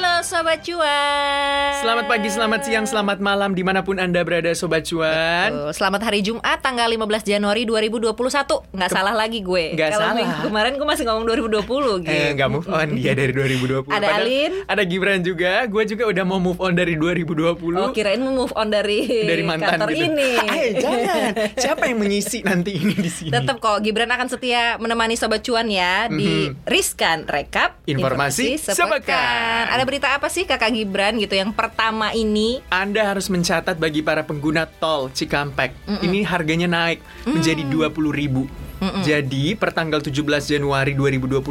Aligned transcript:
Halo 0.00 0.24
Sobat 0.24 0.64
Cuan. 0.64 1.76
Selamat 1.76 2.08
pagi, 2.08 2.32
selamat 2.32 2.60
siang, 2.64 2.88
selamat 2.88 3.20
malam 3.20 3.52
di 3.52 3.60
mana 3.60 3.84
pun 3.84 4.00
Anda 4.00 4.24
berada 4.24 4.48
Sobat 4.56 4.88
Cuan. 4.88 5.52
Tuh, 5.52 5.76
Selamat 5.76 6.08
hari 6.08 6.24
Jumat 6.24 6.56
tanggal 6.56 6.88
15 6.88 7.04
Januari 7.20 7.68
2021 7.68 8.08
Nggak 8.72 8.88
salah 8.88 9.12
lagi 9.12 9.44
gue. 9.44 9.76
Nggak 9.76 9.92
Kalau 9.92 10.00
salah. 10.00 10.16
minggu 10.16 10.40
kemarin 10.40 10.72
gue 10.72 10.88
masih 10.88 11.04
ngomong 11.04 11.24
2020 11.28 12.00
gitu 12.00 12.16
Eh, 12.16 12.32
nggak 12.32 12.48
move 12.48 12.68
on. 12.72 12.88
Dia 12.96 13.12
dari 13.12 13.32
2020 13.36 13.60
Ada 13.60 13.92
Padahal 13.92 14.24
Alin. 14.24 14.52
Ada 14.64 14.82
Gibran 14.88 15.20
juga. 15.20 15.52
Gue 15.68 15.82
juga 15.84 16.02
udah 16.08 16.24
mau 16.24 16.40
move 16.40 16.60
on 16.64 16.72
dari 16.72 16.96
2020 16.96 17.60
Oh 17.76 17.92
kirain 17.92 18.20
mau 18.24 18.32
move 18.32 18.56
on 18.56 18.72
dari, 18.72 19.04
Dari 19.04 19.44
mantan 19.44 19.84
kantor 19.84 19.88
gitu. 19.92 20.08
ini. 20.08 20.30
Eh 20.56 20.68
jangan. 20.80 21.32
Siapa 21.60 21.84
yang 21.84 22.00
mengisi 22.00 22.40
nanti 22.40 22.72
ini 22.72 22.96
di 22.96 23.12
sini? 23.12 23.36
Tetap 23.36 23.60
kok 23.60 23.84
Gibran 23.84 24.08
akan 24.08 24.32
setia 24.32 24.80
menemani 24.80 25.12
Sobat 25.12 25.44
Cuan 25.44 25.68
ya 25.68 26.08
Di 26.08 26.48
Riskan 26.64 27.28
Rekap. 27.28 27.84
Mhm. 27.84 27.92
Informasi 27.92 28.56
sepekan. 28.56 29.68
Ada 29.68 29.89
berita 29.90 30.14
apa 30.14 30.30
sih 30.30 30.46
kakak 30.46 30.70
Gibran 30.70 31.18
gitu 31.18 31.34
Yang 31.34 31.50
pertama 31.58 32.14
ini? 32.14 32.62
Anda 32.70 33.10
harus 33.10 33.26
mencatat 33.26 33.74
bagi 33.74 34.06
para 34.06 34.22
pengguna 34.22 34.62
tol 34.62 35.10
Cikampek. 35.10 35.74
Ini 35.98 36.22
harganya 36.30 36.70
naik 36.70 37.02
menjadi 37.26 37.66
20 37.66 37.90
ribu 38.14 38.46
Jadi 38.80 39.54
per 39.54 39.76
tanggal 39.76 40.00
17 40.00 40.24
Januari 40.56 40.96
2021 40.96 41.44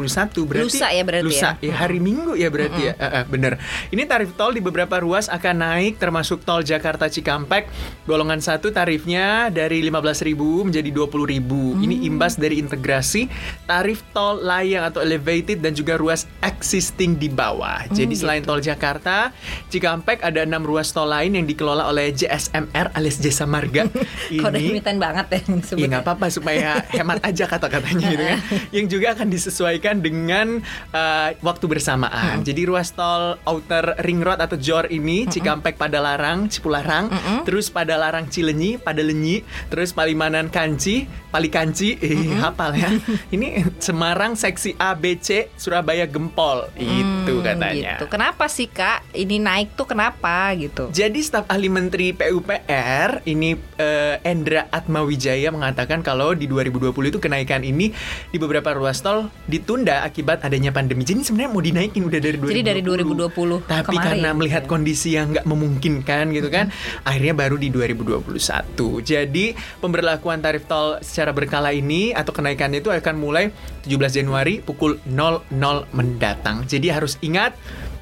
berarti 0.50 0.66
Lusa 0.66 0.88
ya 0.90 1.02
berarti 1.06 1.26
lusa, 1.26 1.50
ya? 1.62 1.74
Hari 1.78 1.98
Minggu 2.02 2.34
ya 2.34 2.50
berarti 2.50 2.90
ya. 2.90 2.94
Eh, 2.98 3.06
eh, 3.22 3.24
bener. 3.26 3.52
Ini 3.94 4.02
tarif 4.10 4.34
tol 4.34 4.50
di 4.50 4.62
beberapa 4.62 4.98
ruas 4.98 5.30
akan 5.30 5.56
naik 5.62 6.02
termasuk 6.02 6.42
tol 6.42 6.66
Jakarta 6.66 7.06
Cikampek. 7.06 7.70
Golongan 8.04 8.42
satu 8.42 8.74
tarifnya 8.74 9.48
dari 9.54 9.78
15.000 9.86 10.66
menjadi 10.66 10.90
20.000 10.90 11.84
Ini 11.86 11.96
imbas 12.10 12.34
dari 12.34 12.58
integrasi 12.58 13.30
tarif 13.70 14.02
tol 14.10 14.42
layang 14.42 14.90
atau 14.90 14.98
elevated 14.98 15.62
dan 15.62 15.72
juga 15.76 15.94
ruas 15.94 16.26
existing 16.42 17.14
di 17.14 17.30
bawah. 17.30 17.86
Jadi 17.94 18.14
selain 18.18 18.42
tol 18.42 18.58
Jakarta 18.58 19.30
Cikampek 19.70 20.26
ada 20.26 20.42
enam 20.42 20.66
ruas 20.66 20.90
tol 20.90 21.06
lain 21.06 21.38
yang 21.38 21.46
dikelola 21.46 21.86
oleh 21.86 22.10
JSMR 22.10 22.90
alias 22.98 23.22
Jasa 23.22 23.46
Marga. 23.46 23.86
Kode 24.42 24.58
imitan 24.58 24.98
banget 24.98 25.26
ya 25.30 25.40
Iya 25.76 25.86
nggak 25.86 26.04
apa-apa 26.06 26.26
supaya 26.32 26.82
hemat 26.90 27.19
aja 27.28 27.44
kata-katanya 27.46 28.04
gitu 28.06 28.24
kan. 28.24 28.38
Yang 28.70 28.86
juga 28.88 29.06
akan 29.12 29.28
disesuaikan 29.28 29.96
dengan 29.98 30.60
uh, 30.90 31.28
waktu 31.40 31.64
bersamaan. 31.64 32.40
Jadi 32.40 32.64
ruas 32.64 32.90
tol 32.90 33.36
Outer 33.42 34.00
Ring 34.00 34.20
Road 34.20 34.38
atau 34.38 34.54
JOR 34.54 34.88
ini 34.88 35.24
Cikampek 35.24 35.74
Padalarang, 35.74 36.46
Cipularang, 36.46 37.08
terus 37.42 37.68
Padalarang 37.68 38.26
Cilenyi, 38.26 38.76
Padalenyi, 38.76 39.40
terus 39.66 39.90
Palimanan 39.90 40.48
Kanci, 40.48 41.04
Palikanci, 41.28 41.96
eh 41.96 42.34
hafal 42.36 42.74
ya. 42.74 42.90
ini 43.34 43.60
Semarang 43.78 44.34
seksi 44.34 44.74
A 44.76 44.92
B 44.92 45.16
C 45.16 45.48
Surabaya 45.54 46.04
Gempol 46.04 46.66
itu 46.74 46.98
Hmm, 47.30 47.42
katanya. 47.42 47.96
gitu. 47.96 48.04
Kenapa 48.06 48.46
sih 48.46 48.66
kak? 48.66 49.06
Ini 49.10 49.38
naik 49.38 49.74
tuh 49.74 49.86
kenapa 49.86 50.50
gitu? 50.54 50.90
Jadi 50.90 51.20
staf 51.20 51.46
ahli 51.46 51.66
menteri 51.66 52.10
PUPR 52.10 53.22
ini 53.24 53.52
eh, 53.76 54.16
Endra 54.22 54.66
Atmawijaya 54.68 55.50
mengatakan 55.50 56.00
kalau 56.00 56.32
di 56.32 56.44
2020 56.44 57.09
itu 57.10 57.18
kenaikan 57.18 57.60
ini 57.66 57.92
di 58.30 58.38
beberapa 58.38 58.72
ruas 58.72 59.02
tol 59.02 59.28
ditunda 59.50 60.06
akibat 60.06 60.46
adanya 60.46 60.70
pandemi. 60.70 61.02
Jadi 61.02 61.26
sebenarnya 61.26 61.50
mau 61.50 61.62
dinaikin 61.62 62.02
udah 62.06 62.20
dari 62.22 62.36
2020. 62.38 62.54
Jadi 62.54 62.62
dari 62.62 62.80
2020 62.80 63.66
Tapi 63.66 63.86
kemarin, 63.90 64.06
karena 64.06 64.30
melihat 64.32 64.62
gitu 64.62 64.68
ya. 64.68 64.72
kondisi 64.72 65.08
yang 65.18 65.26
nggak 65.34 65.46
memungkinkan 65.46 66.24
gitu 66.32 66.48
kan, 66.48 66.66
akhirnya 67.04 67.34
baru 67.34 67.56
di 67.58 67.68
2021. 67.68 69.02
Jadi 69.02 69.44
pemberlakuan 69.82 70.38
tarif 70.40 70.64
tol 70.70 71.02
secara 71.02 71.34
berkala 71.34 71.74
ini 71.74 72.14
atau 72.14 72.30
kenaikannya 72.30 72.80
itu 72.80 72.88
akan 72.94 73.14
mulai 73.18 73.50
17 73.84 74.22
Januari 74.22 74.62
pukul 74.62 75.02
00 75.04 75.50
mendatang. 75.92 76.64
Jadi 76.64 76.86
harus 76.88 77.18
ingat 77.20 77.58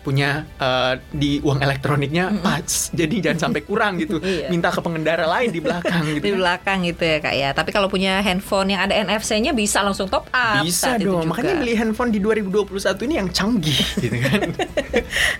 punya 0.08 0.48
eh, 0.56 0.94
di 1.12 1.36
uang 1.44 1.60
elektroniknya 1.60 2.32
pas. 2.40 2.88
Jadi 2.96 3.20
jangan 3.20 3.50
sampai 3.50 3.60
kurang 3.60 4.00
gitu. 4.00 4.16
Iya. 4.28 4.52
Minta 4.52 4.68
ke 4.68 4.84
pengendara 4.84 5.24
lain 5.24 5.48
di 5.48 5.58
belakang 5.58 6.04
gitu. 6.20 6.24
di 6.28 6.32
belakang 6.36 6.84
gitu 6.84 7.00
ya 7.00 7.18
kak 7.18 7.34
ya. 7.34 7.50
Tapi 7.56 7.70
kalau 7.72 7.88
punya 7.88 8.20
handphone 8.20 8.76
yang 8.76 8.84
ada 8.84 8.94
NFC-nya 9.00 9.52
bisa 9.52 9.80
langsung 9.80 10.06
top 10.06 10.26
up. 10.28 10.60
Bisa 10.60 10.94
dong, 10.94 11.22
juga. 11.22 11.28
makanya 11.28 11.54
beli 11.56 11.72
handphone 11.72 12.08
di 12.08 12.18
2021 12.18 12.68
ini 13.04 13.14
yang 13.16 13.28
canggih 13.28 13.80
gitu 13.98 14.16
kan. 14.18 14.40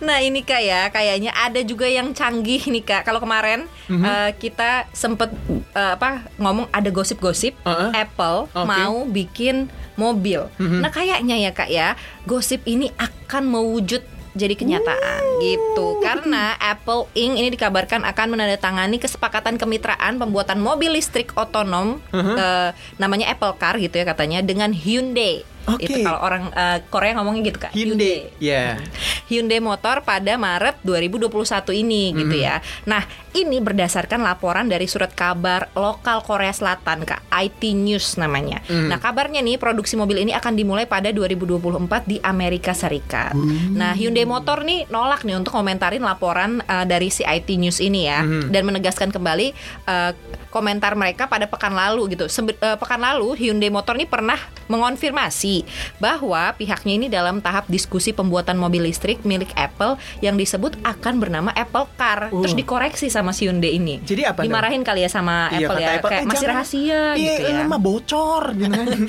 Nah 0.00 0.18
ini 0.18 0.40
kak 0.40 0.60
ya, 0.60 0.88
kayaknya 0.88 1.32
ada 1.32 1.60
juga 1.60 1.84
yang 1.84 2.10
canggih 2.10 2.62
nih 2.62 2.82
kak. 2.82 3.02
Kalau 3.02 3.18
kemarin 3.18 3.66
Mhm. 3.86 4.04
eh, 4.04 4.30
kita 4.34 4.86
sempet 4.90 5.32
eh, 5.70 5.92
apa 5.92 6.28
ngomong 6.36 6.68
ada 6.70 6.88
gosip-gosip 6.88 7.56
Uh-uh. 7.60 7.90
Apple 7.90 8.46
Oke. 8.48 8.66
mau 8.66 9.04
bikin 9.04 9.66
mobil. 9.94 10.46
Mhm. 10.56 10.78
Nah 10.78 10.90
kayaknya 10.90 11.36
ya 11.38 11.50
kak 11.50 11.68
ya, 11.68 11.96
gosip 12.24 12.62
ini 12.64 12.92
akan 12.94 13.48
mewujud 13.48 14.00
jadi 14.38 14.54
kenyataan 14.54 15.22
gitu. 15.42 15.98
Karena 15.98 16.54
Apple 16.56 17.10
Inc. 17.12 17.34
ini 17.36 17.48
dikabarkan 17.50 18.06
akan 18.06 18.38
menandatangani 18.38 18.96
kesepakatan 18.96 19.58
kemitraan 19.58 20.16
pembuatan 20.16 20.62
mobil 20.62 20.94
listrik 20.94 21.34
otonom 21.34 22.00
Uh-huh. 22.08 22.36
eh, 22.38 22.70
namanya 22.96 23.32
Apple 23.32 23.58
Car 23.58 23.74
gitu 23.76 23.98
ya 23.98 24.06
katanya 24.06 24.38
dengan 24.40 24.70
Hyundai 24.70 25.42
Oke. 25.70 25.84
itu 25.84 25.98
kalau 26.00 26.20
orang 26.20 26.48
eh, 26.50 26.78
Korea 26.84 27.12
ngomongnya 27.14 27.42
gitu 27.44 27.58
kak 27.60 27.72
Hyundai. 27.72 28.30
Ya. 28.38 28.80
Hyundai 29.26 29.60
Motor 29.60 30.00
pada 30.02 30.34
Maret 30.34 30.80
2021 30.80 31.28
ini 31.74 32.14
gitu 32.14 32.32
Mhm. 32.32 32.42
ya. 32.42 32.56
Nah, 32.84 33.04
ini 33.30 33.58
berdasarkan 33.58 34.18
laporan 34.18 34.66
dari 34.66 34.84
surat 34.84 35.12
kabar 35.12 35.68
lokal 35.74 36.20
Korea 36.20 36.50
Selatan 36.50 37.04
Kak, 37.04 37.28
IT 37.30 37.60
News 37.70 38.16
namanya. 38.16 38.64
Mhm. 38.64 38.88
Nah, 38.88 38.98
kabarnya 38.98 39.38
nih 39.38 39.56
produksi 39.56 39.94
mobil 39.94 40.18
ini 40.18 40.32
akan 40.32 40.54
dimulai 40.54 40.84
pada 40.84 41.10
2024 41.10 42.02
di 42.04 42.16
Amerika 42.18 42.72
Serikat. 42.72 43.36
Nah, 43.70 43.92
Hyundai 43.92 44.24
Motor 44.24 44.62
nih 44.62 44.88
nolak 44.88 45.22
nih 45.22 45.36
untuk 45.36 45.52
komentarin 45.52 46.00
laporan 46.00 46.60
uh, 46.62 46.84
dari 46.84 47.08
si 47.08 47.20
IT 47.20 47.52
News 47.54 47.78
ini 47.78 48.06
ya 48.06 48.20
Mhm. 48.20 48.48
dan 48.48 48.62
menegaskan 48.64 49.08
kembali 49.08 49.52
uh, 49.84 50.12
komentar 50.48 50.94
mereka 50.94 51.26
pada 51.26 51.44
pekan 51.44 51.72
lalu 51.72 52.14
gitu. 52.14 52.24
Sebe- 52.26 52.56
uh, 52.58 52.74
pekan 52.74 52.98
lalu 52.98 53.36
Hyundai 53.36 53.68
Motor 53.68 53.94
ini 53.94 54.06
pernah 54.06 54.40
mengonfirmasi 54.66 55.57
bahwa 55.98 56.52
pihaknya 56.52 56.92
ini 56.94 57.06
dalam 57.06 57.38
tahap 57.38 57.66
diskusi 57.66 58.10
pembuatan 58.10 58.54
mobil 58.54 58.82
listrik 58.82 59.22
milik 59.22 59.50
Apple 59.54 59.94
yang 60.18 60.34
disebut 60.34 60.76
akan 60.82 61.18
bernama 61.18 61.50
Apple 61.52 61.86
Car. 61.94 62.28
Uh. 62.28 62.40
Terus 62.40 62.54
dikoreksi 62.54 63.08
sama 63.08 63.30
si 63.30 63.44
Hyundai 63.44 63.72
ini. 63.72 63.98
Jadi 64.00 64.22
apa 64.22 64.42
dong? 64.42 64.50
Dimarahin 64.50 64.82
kali 64.82 65.00
ya 65.00 65.10
sama 65.10 65.48
Iya, 65.50 65.64
Apple 65.64 65.78
ya, 65.78 65.88
Apple, 65.94 66.10
kayak 66.10 66.20
"Eh, 66.20 66.26
masih 66.26 66.38
jangan." 66.40 66.56
rahasia 66.56 67.00
Iya, 67.14 67.32
gitu 67.34 67.42
ya. 67.44 67.56
lu 67.56 67.62
mah 67.66 67.80
bocor 67.80 68.42
gitu 68.52 68.72
kan. 68.74 68.98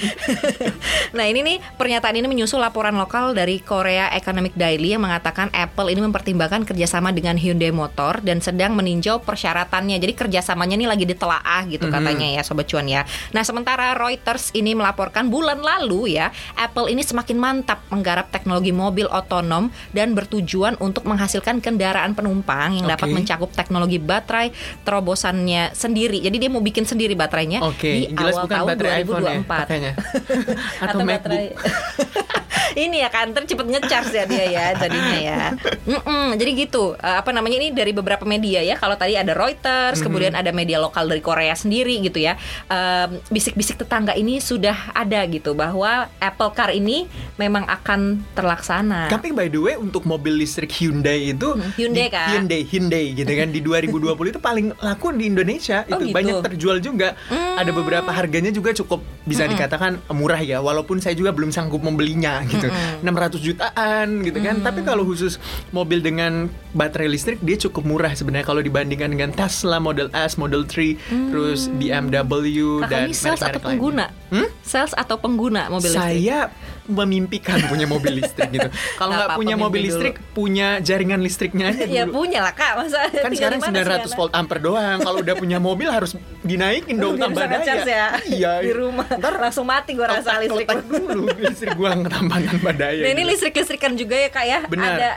Nah 1.09 1.25
ini 1.25 1.39
nih 1.41 1.57
pernyataan 1.75 2.15
ini 2.15 2.27
menyusul 2.27 2.59
laporan 2.59 2.93
lokal 2.93 3.33
dari 3.33 3.59
Korea 3.59 4.11
Economic 4.11 4.53
Daily 4.53 4.93
yang 4.93 5.01
mengatakan 5.01 5.49
Apple 5.51 5.89
ini 5.89 5.99
mempertimbangkan 5.99 6.63
kerjasama 6.63 7.09
dengan 7.09 7.35
Hyundai 7.35 7.69
Motor 7.69 8.21
dan 8.21 8.39
sedang 8.39 8.73
meninjau 8.73 9.19
persyaratannya. 9.19 9.97
Jadi 9.97 10.13
kerjasamanya 10.15 10.75
ini 10.75 10.85
lagi 10.85 11.03
ditelaah 11.03 11.65
gitu 11.65 11.85
Mhm. 11.85 11.91
katanya 11.91 12.27
ya 12.29 12.41
Sobat 12.41 12.65
Cuan 12.65 12.85
ya. 12.85 13.03
Nah 13.31 13.41
sementara 13.41 13.93
Reuters 13.93 14.53
ini 14.53 14.73
melaporkan 14.73 15.27
bulan 15.27 15.59
lalu 15.59 16.15
ya 16.15 16.28
Apple 16.57 16.91
ini 16.91 17.01
semakin 17.05 17.37
mantap 17.37 17.83
menggarap 17.89 18.29
teknologi 18.33 18.73
mobil 18.73 19.05
otonom 19.09 19.69
dan 19.93 20.13
bertujuan 20.13 20.75
untuk 20.81 21.05
menghasilkan 21.05 21.59
kendaraan 21.59 22.13
penumpang 22.13 22.79
yang 22.79 22.87
dapat 22.87 23.11
Oke. 23.11 23.15
mencakup 23.15 23.49
teknologi 23.53 23.97
baterai 24.01 24.51
terobosannya 24.83 25.73
sendiri. 25.73 26.19
Jadi 26.21 26.37
dia 26.37 26.49
mau 26.51 26.63
bikin 26.63 26.83
sendiri 26.87 27.13
baterainya 27.13 27.61
Oke, 27.65 27.89
di 27.89 28.01
jelas 28.13 28.35
awal 28.35 28.45
bukan 28.45 28.57
tahun 28.57 28.67
baterai 28.73 29.01
iPhone 29.03 29.23
ya 29.23 29.35
2024. 29.43 30.83
Atau, 30.83 30.99
MacBook. 30.99 31.09
baterai. 31.09 31.45
ini 32.75 32.99
ya 32.99 33.09
kan 33.09 33.29
ntar 33.29 33.43
cepet 33.43 33.65
ngecharge 33.65 34.11
ya 34.11 34.25
dia 34.25 34.45
ya 34.47 34.65
jadinya 34.75 35.17
ya 35.17 35.41
Mm-mm, 35.85 36.35
jadi 36.35 36.51
gitu 36.57 36.81
Eh, 36.91 37.15
apa 37.15 37.29
namanya 37.29 37.57
ini 37.57 37.69
dari 37.69 37.91
beberapa 37.91 38.23
media 38.23 38.59
ya 38.59 38.75
kalau 38.75 38.93
tadi 38.93 39.13
ada 39.13 39.31
Reuters 39.31 39.97
Mhm. 39.97 40.03
kemudian 40.03 40.33
ada 40.33 40.49
media 40.49 40.77
lokal 40.77 41.05
dari 41.05 41.19
Korea 41.19 41.53
sendiri 41.53 42.01
gitu 42.01 42.19
ya 42.19 42.35
Em, 42.67 43.21
bisik-bisik 43.27 43.77
tetangga 43.77 44.13
ini 44.13 44.37
sudah 44.39 44.91
ada 44.91 45.21
gitu 45.25 45.53
bahwa 45.53 45.89
Apple 46.17 46.51
Car 46.51 46.69
ini 46.71 47.05
memang 47.35 47.63
akan 47.63 47.99
terlaksana 48.33 49.07
Tapi 49.07 49.31
by 49.31 49.47
the 49.47 49.57
way 49.57 49.75
untuk 49.75 50.03
mobil 50.03 50.35
listrik 50.35 50.69
Hyundai 50.71 51.29
itu 51.29 51.51
Hmm, 51.51 51.71
Hyundai, 51.73 52.05
di- 52.05 52.11
Kak. 52.11 52.27
Hyundai 52.29 52.61
Hyundai 52.63 53.05
gitu 53.13 53.31
kan 53.31 53.49
di 53.49 53.59
2020 53.59 53.95
itu 54.29 54.39
paling 54.39 54.67
laku 54.77 55.11
di 55.11 55.25
Indonesia 55.25 55.81
Oh, 55.83 55.95
itu 55.95 56.03
gitu. 56.05 56.15
banyak 56.15 56.35
terjual 56.41 56.77
juga. 56.79 57.15
Hmm. 57.25 57.57
Ada 57.57 57.71
beberapa 57.71 58.09
harganya 58.09 58.49
juga 58.49 58.71
cukup 58.71 58.99
bisa 59.23 59.45
dikatakan 59.45 60.01
murah 60.09 60.39
ya 60.39 60.57
walaupun 60.59 60.97
saya 60.97 61.13
juga 61.13 61.29
belum 61.29 61.49
sanggup 61.49 61.79
membelinya 61.79 62.41
gitu. 62.45 62.58
600 62.67 63.39
jutaan 63.39 64.07
gitu 64.25 64.39
kan. 64.43 64.55
Tapi 64.59 64.83
kalau 64.83 65.07
khusus 65.07 65.39
mobil 65.71 66.03
dengan 66.03 66.51
baterai 66.75 67.09
listrik 67.09 67.39
dia 67.41 67.57
cukup 67.57 67.83
murah 67.87 68.13
sebenarnya 68.13 68.45
kalau 68.45 68.61
dibandingkan 68.61 69.09
dengan 69.09 69.29
Tesla 69.33 69.79
Model 69.79 70.11
S, 70.13 70.35
Model 70.35 70.67
3, 70.67 71.31
terus 71.31 71.71
BMW 71.79 72.83
Kakak 72.83 72.89
dan 72.91 73.01
ini 73.09 73.15
sales 73.15 73.41
atau 73.41 73.61
pengguna 73.61 74.07
Hmm? 74.29 74.45
Sales 74.61 74.93
atau 74.93 75.17
pengguna 75.17 75.73
mobil 75.73 75.89
listrik? 75.89 76.21
Saya 76.21 76.53
memimpikan 76.89 77.61
punya 77.63 77.85
mobil 77.85 78.17
listrik 78.17 78.49
gitu. 78.49 78.67
Kalau 78.99 79.13
Nggak 79.13 79.37
punya 79.37 79.55
mobil 79.55 79.69
mimpi 79.79 79.87
dulu. 79.87 80.01
listrik, 80.01 80.15
punya 80.33 80.67
jaringan 80.79 81.19
listriknya 81.19 81.65
aja 81.69 81.85
ya 81.85 82.03
dulu. 82.03 82.13
punya 82.19 82.39
lah 82.41 82.51
kak 82.51 82.73
masa 82.75 82.99
kan 83.07 83.31
sekarang 83.31 83.59
di 83.59 83.69
mana 83.69 83.77
900 83.79 84.03
sih, 84.03 84.17
volt 84.17 84.31
ampere 84.33 84.59
doang. 84.59 84.97
Kalau 84.99 85.17
udah 85.19 85.35
punya 85.35 85.57
mobil 85.57 85.87
harus 85.87 86.11
dinaikin 86.41 86.97
dong 86.97 87.15
Biar 87.15 87.29
tambah 87.29 87.45
daya. 87.45 87.73
ya 87.85 88.07
Iya. 88.25 88.51
di 88.59 88.71
rumah 88.71 89.05
Ntar 89.07 89.33
langsung 89.37 89.63
mati 89.63 89.93
gua 89.93 90.09
rasa 90.11 90.39
listrik 90.39 90.65
letak 90.65 90.81
dulu 90.83 91.29
listrik 91.37 91.73
gua 91.73 91.93
tambah 91.95 92.37
tambah 92.43 92.73
daya. 92.75 93.01
nah 93.01 93.11
ini 93.11 93.21
gitu. 93.21 93.29
listrik 93.29 93.53
listrikan 93.55 93.93
juga 93.93 94.15
ya 94.17 94.29
kak 94.29 94.45
ya 94.45 94.59
Benar. 94.65 94.91
ada 94.91 95.09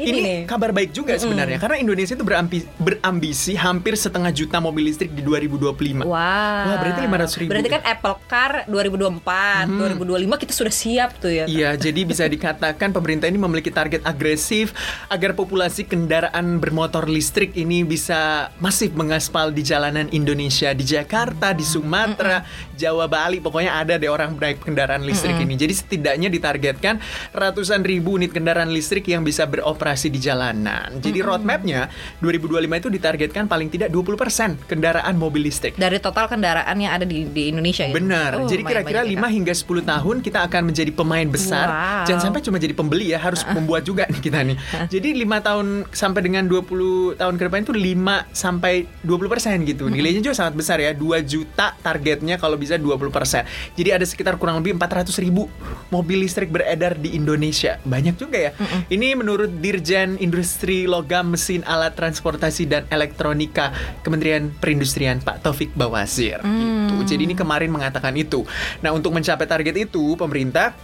ini, 0.00 0.08
Ini, 0.10 0.20
nih 0.24 0.38
kabar 0.48 0.70
baik 0.72 0.90
juga 0.96 1.14
sebenarnya 1.20 1.60
karena 1.60 1.76
Indonesia 1.76 2.16
itu 2.16 2.24
berambi- 2.24 2.68
berambisi 2.80 3.52
hampir 3.54 3.94
setengah 3.94 4.32
juta 4.32 4.56
mobil 4.58 4.88
listrik 4.88 5.12
di 5.12 5.20
2025. 5.20 6.08
Wah. 6.08 6.64
Wah, 6.66 6.76
berarti 6.80 7.00
500 7.04 7.40
ribu. 7.40 7.50
Berarti 7.52 7.70
kan 7.70 7.82
Apple 7.84 8.16
Car 8.24 8.52
2024, 8.66 9.68
2025 9.68 10.42
kita 10.42 10.52
sudah 10.56 10.74
siap 10.74 11.10
tuh 11.20 11.32
ya. 11.32 11.44
Iya, 11.44 11.76
jadi 11.76 12.00
bisa 12.08 12.24
dikatakan 12.24 12.90
pemerintah 12.96 13.28
ini 13.28 13.36
memiliki 13.36 13.68
target 13.68 14.00
agresif 14.04 14.72
agar 15.12 15.36
populasi 15.36 15.84
kendaraan 15.84 16.58
bermotor 16.58 17.06
listrik 17.06 17.52
ini 17.54 17.84
bisa 17.84 18.50
masif 18.62 18.94
mengaspal 18.96 19.52
di 19.52 19.60
jalanan 19.60 20.08
Indonesia, 20.10 20.72
di 20.72 20.84
Jakarta, 20.86 21.52
di 21.52 21.64
Sumatera, 21.66 22.42
Jawa, 22.80 23.04
Bali, 23.04 23.44
pokoknya 23.44 23.76
ada 23.76 24.00
deh 24.00 24.08
orang 24.08 24.40
naik 24.40 24.64
kendaraan 24.64 25.04
listrik 25.04 25.36
ini. 25.36 25.52
Jadi 25.60 25.74
setidaknya 25.76 26.32
ditargetkan 26.32 26.96
ratusan 27.36 27.84
ribu 27.84 28.16
unit 28.16 28.32
kendaraan 28.32 28.72
listrik 28.72 29.04
yang 29.12 29.20
bisa 29.20 29.44
beroperasi 29.44 30.08
di 30.08 30.16
jalanan. 30.16 30.96
Jadi 31.04 31.20
roadmapnya 31.20 31.92
2025 32.24 32.80
itu 32.80 32.88
ditargetkan 32.88 33.44
paling 33.44 33.68
tidak 33.68 33.92
20% 33.92 34.64
kendaraan 34.64 35.14
mobil 35.20 35.44
listrik. 35.44 35.76
Dari 35.76 36.00
total 36.00 36.30
kendaraan 36.30 36.76
yang 36.80 36.96
ada 36.96 37.04
di, 37.04 37.28
di 37.28 37.52
Indonesia 37.52 37.84
ya. 37.84 37.92
Benar. 37.92 38.30
Oh, 38.40 38.48
jadi 38.48 38.62
kira-kira 38.64 39.04
banyak 39.04 39.12
5 39.12 39.18
ya, 39.18 39.20
Kak. 39.20 39.30
hingga 39.34 39.54
10 39.54 39.92
tahun 39.92 40.16
kita 40.24 40.38
akan 40.48 40.62
menjadi 40.72 40.92
pemain 40.94 41.28
besar. 41.28 41.66
Wow. 41.68 42.04
Jangan 42.08 42.22
sampai 42.30 42.40
cuma 42.40 42.56
jadi 42.56 42.72
pembeli 42.72 43.12
ya, 43.12 43.18
harus 43.20 43.42
membuat 43.50 43.82
juga 43.84 44.06
nih 44.08 44.20
kita 44.22 44.40
nih. 44.46 44.56
Jadi 44.88 45.08
5 45.26 45.46
tahun 45.46 45.66
sampai 45.90 46.20
dengan 46.22 46.44
20 46.46 47.18
tahun 47.18 47.34
ke 47.36 47.42
depan 47.50 47.60
itu 47.66 47.74
5 47.74 48.30
sampai 48.32 48.74
20 49.02 49.32
persen 49.32 49.56
gitu. 49.66 49.90
Nilainya 49.90 50.22
juga 50.22 50.36
sangat 50.38 50.54
besar 50.54 50.78
ya. 50.78 50.94
2 50.94 51.20
juta 51.26 51.74
targetnya 51.80 52.38
kalau 52.38 52.54
bisa 52.54 52.69
20 52.78 53.10
persen. 53.10 53.42
Jadi 53.74 53.90
ada 53.90 54.06
sekitar 54.06 54.38
kurang 54.38 54.62
lebih 54.62 54.78
400 54.78 55.10
ribu 55.18 55.50
mobil 55.90 56.22
listrik 56.22 56.54
beredar 56.54 56.94
di 56.94 57.18
Indonesia. 57.18 57.82
Banyak 57.82 58.14
juga 58.14 58.38
ya. 58.38 58.52
Ini 58.86 59.18
menurut 59.18 59.58
Dirjen 59.58 60.14
Industri 60.22 60.86
Logam 60.86 61.34
Mesin 61.34 61.66
Alat 61.66 61.98
Transportasi 61.98 62.70
dan 62.70 62.86
Elektronika 62.92 63.74
Kementerian 64.06 64.54
Perindustrian 64.62 65.18
Pak 65.18 65.42
Taufik 65.42 65.74
Bawazir. 65.74 66.38
Gitu. 66.44 66.94
Jadi 67.16 67.22
ini 67.26 67.34
kemarin 67.34 67.72
mengatakan 67.72 68.14
itu. 68.14 68.46
Nah 68.84 68.94
untuk 68.94 69.10
mencapai 69.10 69.48
target 69.48 69.88
itu 69.90 70.14
pemerintah 70.14 70.76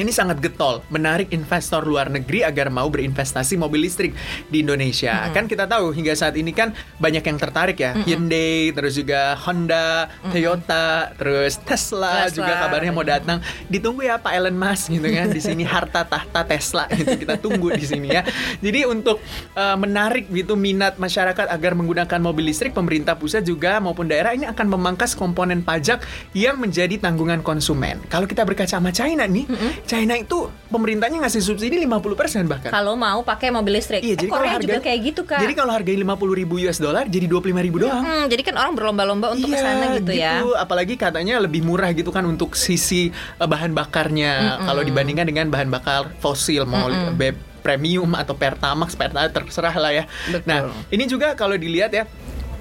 ini 0.00 0.10
sangat 0.10 0.40
getol 0.40 0.80
menarik 0.88 1.30
investor 1.36 1.84
luar 1.84 2.08
negeri 2.08 2.42
agar 2.42 2.72
mau 2.72 2.88
berinvestasi 2.88 3.60
mobil 3.60 3.84
listrik 3.84 4.16
di 4.48 4.64
Indonesia. 4.64 5.28
Kan 5.30 5.46
kita 5.46 5.68
tahu 5.68 5.92
hingga 5.92 6.16
saat 6.16 6.34
ini 6.40 6.50
kan 6.56 6.72
banyak 6.96 7.20
yang 7.20 7.38
tertarik 7.38 7.76
ya. 7.76 7.92
Hyundai, 8.02 8.72
terus 8.72 8.96
juga 8.96 9.36
Honda, 9.44 10.08
Toyota, 10.32 11.12
terus 11.14 11.60
Tesla, 11.60 12.26
Tesla. 12.26 12.34
juga 12.34 12.52
kabarnya 12.66 12.92
mau 12.96 13.04
datang. 13.04 13.38
Ditunggu 13.68 14.08
ya 14.08 14.16
Pak 14.16 14.32
Elon 14.32 14.56
Musk 14.56 14.90
gitu 14.90 15.08
kan 15.12 15.28
di 15.30 15.40
sini 15.44 15.62
harta 15.62 16.02
tahta 16.08 16.40
Tesla 16.48 16.88
gitu 16.90 17.14
kita 17.20 17.36
tunggu 17.36 17.76
di 17.76 17.84
sini 17.84 18.08
ya. 18.10 18.24
Jadi 18.64 18.88
untuk 18.88 19.20
uh, 19.54 19.76
menarik 19.76 20.32
gitu 20.32 20.56
minat 20.56 20.96
masyarakat 20.96 21.46
agar 21.52 21.72
menggunakan 21.76 22.18
mobil 22.18 22.48
listrik 22.48 22.72
pemerintah 22.72 23.14
pusat 23.14 23.44
juga 23.44 23.78
maupun 23.78 24.08
daerah 24.08 24.32
ini 24.32 24.48
akan 24.48 24.66
memangkas 24.66 25.12
komponen 25.12 25.60
pajak 25.60 26.02
yang 26.32 26.56
menjadi 26.56 26.96
tanggungan 26.96 27.44
konsumen. 27.44 28.00
Kalau 28.08 28.24
kita 28.24 28.46
berkaca 28.46 28.70
sama 28.70 28.94
China 28.94 29.26
nih, 29.26 29.44
China 29.90 30.14
itu 30.14 30.38
pemerintahnya 30.70 31.18
ngasih 31.20 31.42
subsidi 31.42 31.82
50% 31.82 32.46
bahkan. 32.46 32.70
Kalau 32.70 32.94
mau 32.94 33.26
pakai 33.26 33.50
mobil 33.50 33.82
listrik. 33.82 34.00
Iya, 34.00 34.14
eh, 34.14 34.16
jadi 34.16 34.30
kalau 34.30 34.46
Korea 34.46 34.54
juga 34.56 34.72
harga 34.72 34.86
kayak 34.86 35.00
gitu 35.02 35.20
kak. 35.26 35.40
Jadi 35.42 35.52
kalau 35.52 35.72
harganya 35.74 35.98
50 36.06 36.40
ribu 36.40 36.54
US 36.62 36.78
dollar 36.78 37.04
jadi 37.04 37.26
25 37.26 37.58
ribu 37.60 37.76
doang. 37.82 38.02
Hmm, 38.02 38.24
jadi 38.30 38.42
kan 38.46 38.54
orang 38.54 38.74
berlomba-lomba 38.78 39.26
untuk 39.34 39.50
Iya, 39.50 39.58
ke 39.58 39.64
sana 39.66 39.84
gitu, 39.98 40.12
ya. 40.14 40.32
Apalagi 40.56 40.94
katanya 40.94 41.42
lebih 41.42 41.66
murah 41.66 41.90
gitu 41.90 42.14
kan 42.14 42.22
untuk 42.22 42.54
sisi 42.54 43.10
eh, 43.10 43.48
bahan 43.48 43.74
bakarnya 43.74 44.62
kalau 44.62 44.86
dibandingkan 44.86 45.26
dengan 45.26 45.50
bahan 45.50 45.68
bakar 45.68 46.14
fosil 46.22 46.62
mau 46.64 46.86
be- 47.12 47.36
premium 47.60 48.16
atau 48.16 48.32
pertamax, 48.32 48.96
pertalite 48.96 49.36
terserah 49.36 49.76
lah 49.76 49.92
ya. 49.92 50.04
Betul. 50.26 50.48
Nah, 50.48 50.58
ini 50.88 51.04
juga 51.04 51.36
kalau 51.36 51.54
dilihat 51.54 51.92
ya 51.92 52.08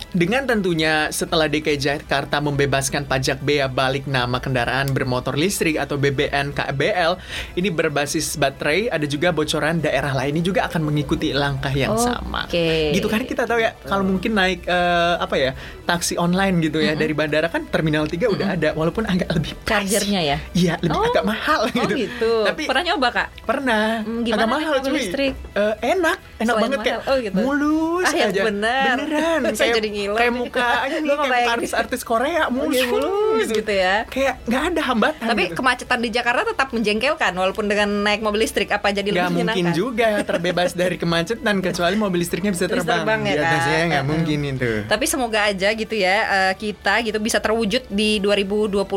dengan 0.09 0.41
tentunya 0.43 1.07
setelah 1.09 1.45
DKI 1.45 1.77
Jakarta 1.77 2.39
membebaskan 2.39 3.05
pajak 3.05 3.39
bea 3.39 3.69
balik 3.69 4.03
nama 4.03 4.37
kendaraan 4.37 4.89
bermotor 4.89 5.33
listrik 5.33 5.77
atau 5.77 5.95
BBN 5.95 6.49
KBL 6.49 7.21
ini 7.53 7.69
berbasis 7.69 8.33
baterai 8.33 8.89
ada 8.89 9.05
juga 9.05 9.29
bocoran 9.29 9.77
daerah 9.77 10.11
lain 10.11 10.33
ini 10.33 10.43
juga 10.43 10.65
akan 10.65 10.81
mengikuti 10.83 11.29
langkah 11.29 11.69
yang 11.69 11.93
sama. 11.93 12.49
Oke. 12.49 12.89
Gitu 12.91 13.05
kan 13.05 13.21
kita 13.21 13.45
tahu 13.45 13.61
ya 13.61 13.77
kalau 13.83 14.01
mungkin 14.01 14.33
naik 14.33 14.65
eh, 14.65 15.15
apa 15.15 15.35
ya 15.35 15.51
taksi 15.85 16.17
online 16.17 16.57
gitu 16.59 16.79
ya 16.79 16.93
dari 16.93 17.13
bandara 17.13 17.45
kan 17.45 17.65
terminal 17.65 18.03
3 18.03 18.17
udah 18.25 18.47
ada 18.51 18.69
walaupun 18.73 19.05
agak 19.05 19.29
lebih. 19.31 19.53
Chargernya 19.63 20.21
ya? 20.25 20.37
Iya, 20.51 20.73
lebih 20.79 20.97
Oh. 20.97 21.05
agak 21.07 21.23
mahal 21.23 21.61
Oh 21.69 21.85
gitu. 21.85 21.95
gitu. 21.95 22.33
Tapi 22.43 22.65
Pernah 22.65 22.83
nyoba 22.83 23.07
kak? 23.09 23.27
Pernah. 23.41 24.01
Hmm, 24.01 24.19
gimana 24.21 24.41
Agak 24.41 24.49
mahal 24.51 24.73
cuy. 24.81 24.93
listrik? 24.95 25.33
Eh, 25.53 25.75
enak, 25.87 26.17
enak 26.37 26.45
Selain 26.49 26.63
banget 26.65 26.79
kayak 26.81 26.99
mahal, 26.99 27.09
oh 27.09 27.17
gitu. 27.21 27.37
mulus 27.39 28.05
Ah, 28.05 28.15
yang 28.15 28.31
aja. 28.33 28.41
bener. 28.43 28.95
Beneran. 28.99 29.39
Saya 29.49 29.55
kayak, 29.61 29.77
jadi 29.77 29.89
ngiler 29.99 30.17
kayak 30.17 30.33
muka 30.33 30.67
ini 30.97 31.09
kayak 31.11 31.47
artis-artis 31.53 32.01
Korea 32.01 32.47
mulus, 32.47 32.79
mulus 32.85 33.47
gitu 33.49 33.67
ya. 33.69 34.07
Kayak 34.07 34.39
nggak 34.43 34.63
ada 34.65 34.81
hambatan 34.85 35.25
Tapi 35.27 35.43
gitu. 35.45 35.55
kemacetan 35.55 35.99
di 35.99 36.09
Jakarta 36.09 36.41
tetap 36.45 36.71
menjengkelkan 36.71 37.33
walaupun 37.33 37.65
dengan 37.65 37.89
naik 38.01 38.19
mobil 38.19 38.39
listrik 38.39 38.69
apa 38.69 38.89
jadi 38.89 39.05
lebih 39.05 39.23
mungkin 39.29 39.45
menyenangkan? 39.51 39.75
juga 39.75 40.07
terbebas 40.23 40.71
dari 40.71 40.95
kemacetan 40.95 41.59
kecuali 41.59 41.95
mobil 41.95 42.19
listriknya 42.19 42.49
bisa 42.49 42.65
terbang. 42.65 43.03
terbang 43.03 43.19
ya, 43.21 43.33
kan? 43.35 43.51
biasanya 43.51 43.83
nggak 43.89 44.05
mungkin 44.05 44.39
itu. 44.47 44.71
Tapi 44.85 45.05
semoga 45.05 45.39
aja 45.45 45.69
gitu 45.69 45.93
ya 45.93 46.15
eh, 46.47 46.53
kita 46.55 46.93
gitu 47.01 47.19
bisa 47.19 47.37
terwujud 47.37 47.83
di 47.89 48.19
2025 48.19 48.87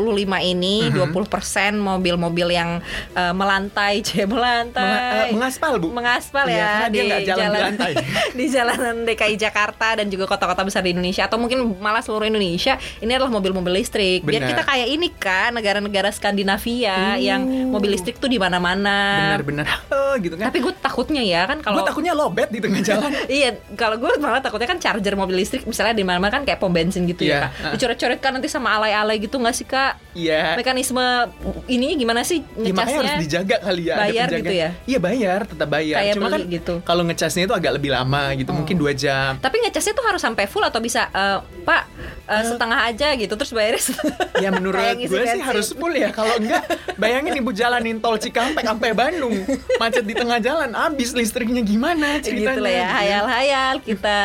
ini 0.45 0.75
Mhm. 0.85 0.95
20% 1.13 1.27
mobil-mobil 1.75 2.47
yang 2.49 2.79
eh, 3.11 3.33
melantai, 3.33 3.99
cie 4.05 4.23
melantai. 4.23 4.79
Menga- 4.79 5.03
eh, 5.19 5.31
mengaspal, 5.33 5.73
Bu. 5.75 5.87
Mengaspal 5.89 6.45
Iya, 6.45 6.53
ya 6.53 6.63
karena 6.63 6.87
dia 6.87 7.01
nggak 7.03 7.21
jalan 7.25 7.71
di 7.73 7.91
di 8.39 8.45
jalanan 8.47 8.95
DKI 9.03 9.35
Jakarta 9.35 9.87
dan 9.95 10.07
juga 10.07 10.25
kota-kota 10.25 10.61
besar 10.61 10.81
di 10.81 10.92
Indonesia 10.93 11.25
atau 11.25 11.35
mungkin 11.35 11.59
malah 11.77 11.99
seluruh 11.99 12.23
Indonesia 12.23 12.73
ini 12.99 13.11
adalah 13.11 13.29
mobil-mobil 13.29 13.73
listrik. 13.73 14.21
Biar 14.21 14.39
Benar. 14.39 14.49
kita 14.53 14.63
kayak 14.63 14.87
ini 14.87 15.07
kan 15.11 15.49
negara-negara 15.51 16.09
Skandinavia 16.09 17.17
yang 17.17 17.41
mobil 17.69 17.91
listrik 17.91 18.17
tuh 18.17 18.27
di 18.27 18.37
mana-mana. 18.37 19.33
Bener-bener 19.33 19.65
oh, 19.89 20.13
gitu 20.17 20.35
kan. 20.35 20.49
Tapi 20.49 20.59
gue 20.59 20.73
takutnya 20.77 21.21
ya 21.21 21.43
kan 21.43 21.57
kalau 21.59 21.81
Gue 21.81 21.89
takutnya 21.89 22.13
lobet 22.13 22.49
di 22.49 22.59
tengah 22.59 22.81
jalan. 22.81 23.09
Iya, 23.25 23.49
kalau 23.73 23.97
gue 23.97 24.11
malah 24.19 24.39
takutnya 24.39 24.67
kan 24.67 24.77
charger 24.77 25.15
mobil 25.15 25.33
listrik 25.35 25.63
misalnya 25.63 25.95
di 25.95 26.03
mana-mana 26.03 26.29
kan 26.29 26.43
kayak 26.43 26.59
pom 26.59 26.69
bensin 26.69 27.05
gitu 27.05 27.23
Iya, 27.23 27.33
ya 27.33 27.39
kak. 27.39 27.49
ah. 27.49 27.71
Dicoret-coret 27.73 28.19
kan 28.19 28.31
nanti 28.33 28.45
sama 28.45 28.75
alay-alay 28.75 29.17
gitu 29.17 29.39
nggak 29.39 29.55
sih 29.55 29.65
kak? 29.65 29.97
Iya. 30.13 30.53
Mekanisme 30.53 31.01
ininya 31.65 31.95
gimana 31.95 32.21
sih 32.21 32.43
Ya, 32.53 32.69
makanya 32.69 32.77
harus 32.77 32.93
ngecasnya? 32.93 33.23
dijaga 33.23 33.55
kali 33.63 33.83
ya. 33.83 33.95
Bayar 33.97 34.27
gitu 34.29 34.53
ya? 34.53 34.69
Iya 34.83 34.99
bayar, 34.99 35.39
tetap 35.47 35.67
bayar. 35.67 35.97
Kayak 35.97 36.13
Cuma 36.13 36.27
beli 36.27 36.35
kan 36.35 36.41
gitu. 36.51 36.73
kalau 36.83 37.03
ngecasnya 37.03 37.43
itu 37.47 37.55
agak 37.55 37.71
lebih 37.73 37.89
lama 37.89 38.23
gitu, 38.35 38.51
mungkin 38.51 38.75
dua 38.75 38.91
jam. 38.93 39.39
Tapi 39.39 39.55
ngecasnya 39.63 39.93
tuh 39.93 40.05
harus 40.05 40.21
sampai 40.21 40.45
full 40.45 40.61
atau 40.61 40.77
bisa 40.83 41.07
eh, 41.15 41.39
Pak 41.63 41.83
eh, 42.27 42.43
setengah 42.43 42.79
aja 42.91 43.15
gitu 43.15 43.33
terus 43.39 43.55
bayarnya 43.55 43.83
setengah. 43.87 44.17
Ya 44.43 44.49
menurut 44.51 44.83
gue 44.99 45.23
sih 45.23 45.41
harus 45.41 45.71
full 45.71 45.95
ya. 45.95 46.11
Kalau 46.11 46.35
enggak, 46.35 46.67
bayangin 46.99 47.39
ibu 47.39 47.55
jalanin 47.55 48.03
tol 48.03 48.19
Cikampek 48.19 48.67
sampai 48.67 48.91
Bandung, 48.91 49.47
macet 49.79 50.03
di 50.03 50.11
tengah 50.11 50.43
jalan, 50.43 50.75
habis 50.75 51.15
listriknya 51.15 51.63
gimana 51.63 52.19
ceritanya? 52.19 52.51
gitu 52.53 52.59
lah 52.59 52.73
ya 52.73 52.83
gitu. 52.83 52.97
hayal-hayal 52.99 53.73
kita 53.79 54.19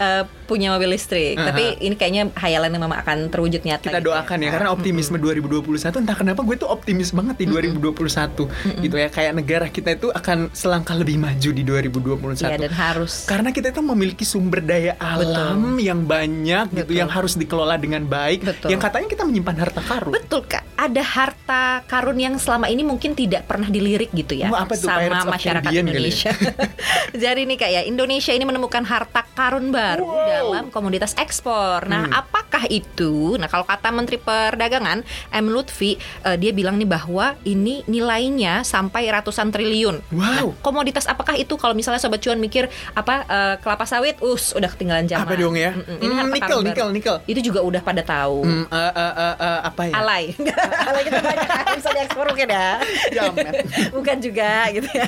eh, 0.00 0.24
punya 0.48 0.72
mobil 0.72 0.96
listrik 0.96 1.36
Aha. 1.36 1.52
tapi 1.52 1.76
ini 1.84 1.94
kayaknya 1.94 2.32
hayalan 2.32 2.72
yang 2.72 2.82
memang 2.88 2.98
akan 3.04 3.28
terwujud 3.28 3.60
nyata 3.60 3.84
Kita 3.84 4.00
gitu 4.00 4.08
doakan 4.10 4.38
ya, 4.40 4.48
karena 4.48 4.70
optimisme 4.72 5.20
2021 5.20 6.00
entah 6.00 6.16
kenapa 6.16 6.40
gue 6.40 6.56
tuh 6.56 6.68
optimis 6.72 7.12
banget 7.12 7.44
di 7.44 7.46
2021 7.52 8.48
gitu 8.84 8.96
ya. 8.96 9.08
Kayak 9.12 9.32
negara 9.36 9.66
kita 9.68 9.92
itu 9.92 10.08
akan 10.08 10.48
selangkah 10.56 10.96
lebih 10.96 11.20
maju 11.20 11.50
di 11.52 11.62
2021. 11.62 12.48
Iya, 12.48 12.56
dan 12.56 12.72
harus 12.72 13.28
Karena 13.28 13.52
kita 13.52 13.68
itu 13.68 13.82
memiliki 13.84 14.24
sumber 14.24 14.64
daya 14.64 14.96
alam 14.96 15.76
yang 15.76 16.08
banyak 16.08 16.72
gitu 16.72 16.96
Betul. 16.96 17.00
yang 17.04 17.10
harus 17.12 17.36
dikelola 17.36 17.76
dengan 17.76 18.08
baik. 18.08 18.46
Betul. 18.46 18.72
Yang 18.72 18.80
katanya 18.88 19.08
kita 19.12 19.22
menyimpan 19.28 19.56
harta 19.60 19.80
karun. 19.84 20.12
Betul 20.14 20.40
kak, 20.48 20.64
ada 20.78 21.02
harta 21.02 21.62
karun 21.84 22.14
yang 22.16 22.38
selama 22.38 22.66
ini 22.66 22.80
mungkin 22.80 23.10
tidak 23.12 23.44
pernah 23.44 23.66
dilirik 23.66 24.14
gitu 24.14 24.32
ya 24.32 24.46
apa 24.48 24.70
tuh, 24.70 24.86
sama 24.86 25.26
masyarakat 25.26 25.68
ya? 25.68 25.82
Indonesia. 25.82 26.30
Jadi 27.18 27.42
nih 27.44 27.56
kak 27.56 27.70
ya, 27.72 27.82
Indonesia 27.82 28.30
ini 28.30 28.44
menemukan 28.44 28.82
harta 28.82 29.26
karun 29.28 29.68
baru 29.68 30.06
Wow. 30.08 30.24
dalam 30.24 30.64
komoditas 30.68 31.12
ekspor. 31.14 31.84
Nah, 31.84 32.06
Hmm. 32.06 32.14
apakah 32.16 32.64
itu? 32.68 33.34
Nah, 33.34 33.46
kalau 33.46 33.64
kata 33.64 33.90
Menteri 33.90 34.16
Perdagangan 34.16 35.02
M 35.30 35.46
Lutfi, 35.48 35.96
eh, 36.22 36.36
dia 36.36 36.52
bilang 36.52 36.76
nih 36.76 36.86
bahwa 36.86 37.34
ini 37.42 37.82
nilainya 37.84 38.62
sampai 38.62 39.08
ratusan 39.08 39.50
triliun. 39.50 39.98
Wow. 40.08 40.22
Nah, 40.22 40.42
komoditas 40.60 41.04
apakah 41.04 41.34
itu? 41.34 41.56
Kalau 41.56 41.74
misalnya 41.74 41.98
sobat 41.98 42.20
cuan 42.20 42.38
mikir 42.38 42.66
apa 42.92 43.14
eh, 43.26 43.54
kelapa 43.58 43.82
sawit, 43.82 44.22
us 44.22 44.54
udah 44.54 44.68
ketinggalan 44.68 45.04
zaman. 45.04 45.26
Apa 45.26 45.34
dong 45.34 45.54
ya? 45.54 45.74
Mm-mm. 45.74 45.98
Ini 45.98 46.06
Hmm, 46.08 46.20
harta 46.20 46.34
nikel, 46.36 46.58
nikel, 46.62 46.88
nikel. 46.92 47.16
Itu 47.26 47.40
juga 47.42 47.60
udah 47.60 47.80
pada 47.80 48.00
tahu. 48.00 48.38
Hmm, 48.40 48.64
eh, 48.64 48.92
eh, 48.94 49.12
eh, 49.18 49.34
eh, 49.38 49.58
apa 49.64 49.82
ya? 49.84 49.94
Alay, 49.96 50.24
alay 50.70 51.02
kita 51.02 51.20
banyak 51.20 51.46
kan 51.46 51.66
bisa 51.74 51.88
diekspor 51.90 52.26
mungkin 52.28 52.48
ya. 52.48 52.70
Jamet. 53.10 53.52
Bukan 53.90 54.16
juga 54.18 54.50
gitu 54.70 54.88
ya. 54.88 55.06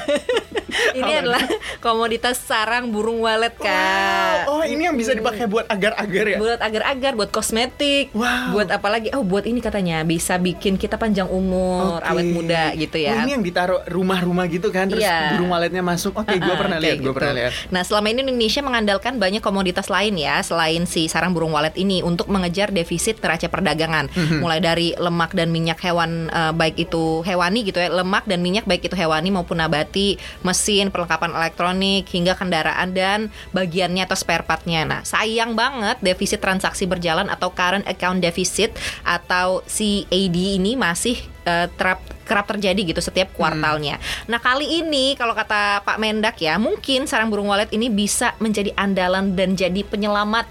Ini 0.70 1.12
adalah 1.20 1.42
komoditas 1.78 2.38
sarang 2.38 2.88
burung 2.88 3.20
walet 3.20 3.52
kak. 3.54 4.46
Wow. 4.46 4.60
Oh, 4.60 4.62
ini 4.62 4.86
yang 4.86 4.94
bisa 4.94 5.12
dipakai 5.12 5.44
buat 5.44 5.66
agar-agar 5.66 6.24
ya? 6.26 6.38
Buat 6.38 6.60
agar-agar, 6.60 7.12
buat 7.14 7.30
kosmetik, 7.30 8.10
Wow. 8.12 8.54
buat 8.54 8.68
apa 8.70 8.88
lagi? 8.88 9.10
Oh, 9.12 9.22
buat 9.22 9.44
ini 9.44 9.58
katanya 9.58 10.02
bisa 10.02 10.36
bikin 10.36 10.74
kita 10.74 10.96
panjang 10.96 11.26
umur, 11.26 12.00
awet 12.00 12.26
muda 12.26 12.72
gitu 12.74 12.96
Oh, 12.96 13.02
ya. 13.02 13.22
ini 13.22 13.34
yang 13.34 13.44
ditaruh 13.44 13.82
rumah-rumah 13.86 14.46
gitu 14.46 14.70
kan, 14.70 14.88
terus 14.88 15.02
Iya. 15.02 15.36
burung 15.36 15.50
waletnya 15.50 15.82
masuk. 15.82 16.14
Oke, 16.14 16.38
gue 16.38 16.46
Ah, 16.46 16.58
pernah 16.58 16.78
lihat, 16.78 16.98
gue 16.98 17.06
gitu. 17.06 17.14
pernah 17.14 17.34
lihat. 17.34 17.52
Nah, 17.68 17.82
selama 17.82 18.06
ini 18.08 18.20
Indonesia 18.24 18.60
mengandalkan 18.60 19.14
banyak 19.18 19.42
komoditas 19.42 19.90
lain 19.90 20.14
ya 20.16 20.40
selain 20.40 20.86
si 20.86 21.06
sarang 21.06 21.34
burung 21.34 21.50
walet 21.50 21.74
ini 21.76 22.00
untuk 22.00 22.30
mengejar 22.30 22.70
defisit 22.70 23.18
neraca 23.18 23.46
perdagangan. 23.46 24.06
Mhm. 24.10 24.38
Mulai 24.38 24.60
dari 24.60 24.88
lemak 24.94 25.34
dan 25.34 25.49
minyak 25.50 25.82
hewan 25.82 26.30
eh, 26.30 26.52
baik 26.54 26.78
itu 26.88 27.20
hewani 27.26 27.66
gitu 27.66 27.82
ya, 27.82 27.90
lemak 27.90 28.24
dan 28.24 28.40
minyak 28.40 28.64
baik 28.64 28.86
itu 28.86 28.96
hewani 28.96 29.34
maupun 29.34 29.58
nabati, 29.58 30.16
mesin, 30.46 30.88
perlengkapan 30.88 31.34
elektronik 31.34 32.06
hingga 32.08 32.38
kendaraan 32.38 32.94
dan 32.94 33.28
bagiannya 33.52 34.06
atau 34.06 34.16
spare 34.16 34.46
partnya. 34.46 34.86
Nah, 34.86 35.00
sayang 35.02 35.58
banget 35.58 35.98
defisit 36.00 36.40
transaksi 36.40 36.86
berjalan 36.86 37.28
atau 37.28 37.52
current 37.52 37.84
account 37.84 38.22
deficit 38.22 38.72
atau 39.02 39.60
CAD 39.66 40.36
ini 40.36 40.78
masih 40.78 41.18
eh, 41.44 41.66
terap 41.74 42.00
kerap 42.30 42.46
terjadi 42.46 42.94
gitu 42.94 43.02
setiap 43.02 43.34
kuartalnya. 43.34 43.98
Nah 44.30 44.38
kali 44.38 44.86
ini 44.86 45.18
kalau 45.18 45.34
kata 45.34 45.82
Pak 45.82 45.98
Mendak 45.98 46.38
ya 46.38 46.62
mungkin 46.62 47.10
sarang 47.10 47.26
burung 47.26 47.50
walet 47.50 47.74
ini 47.74 47.90
bisa 47.90 48.38
menjadi 48.38 48.70
andalan 48.78 49.34
dan 49.34 49.58
jadi 49.58 49.82
penyelamat. 49.82 50.46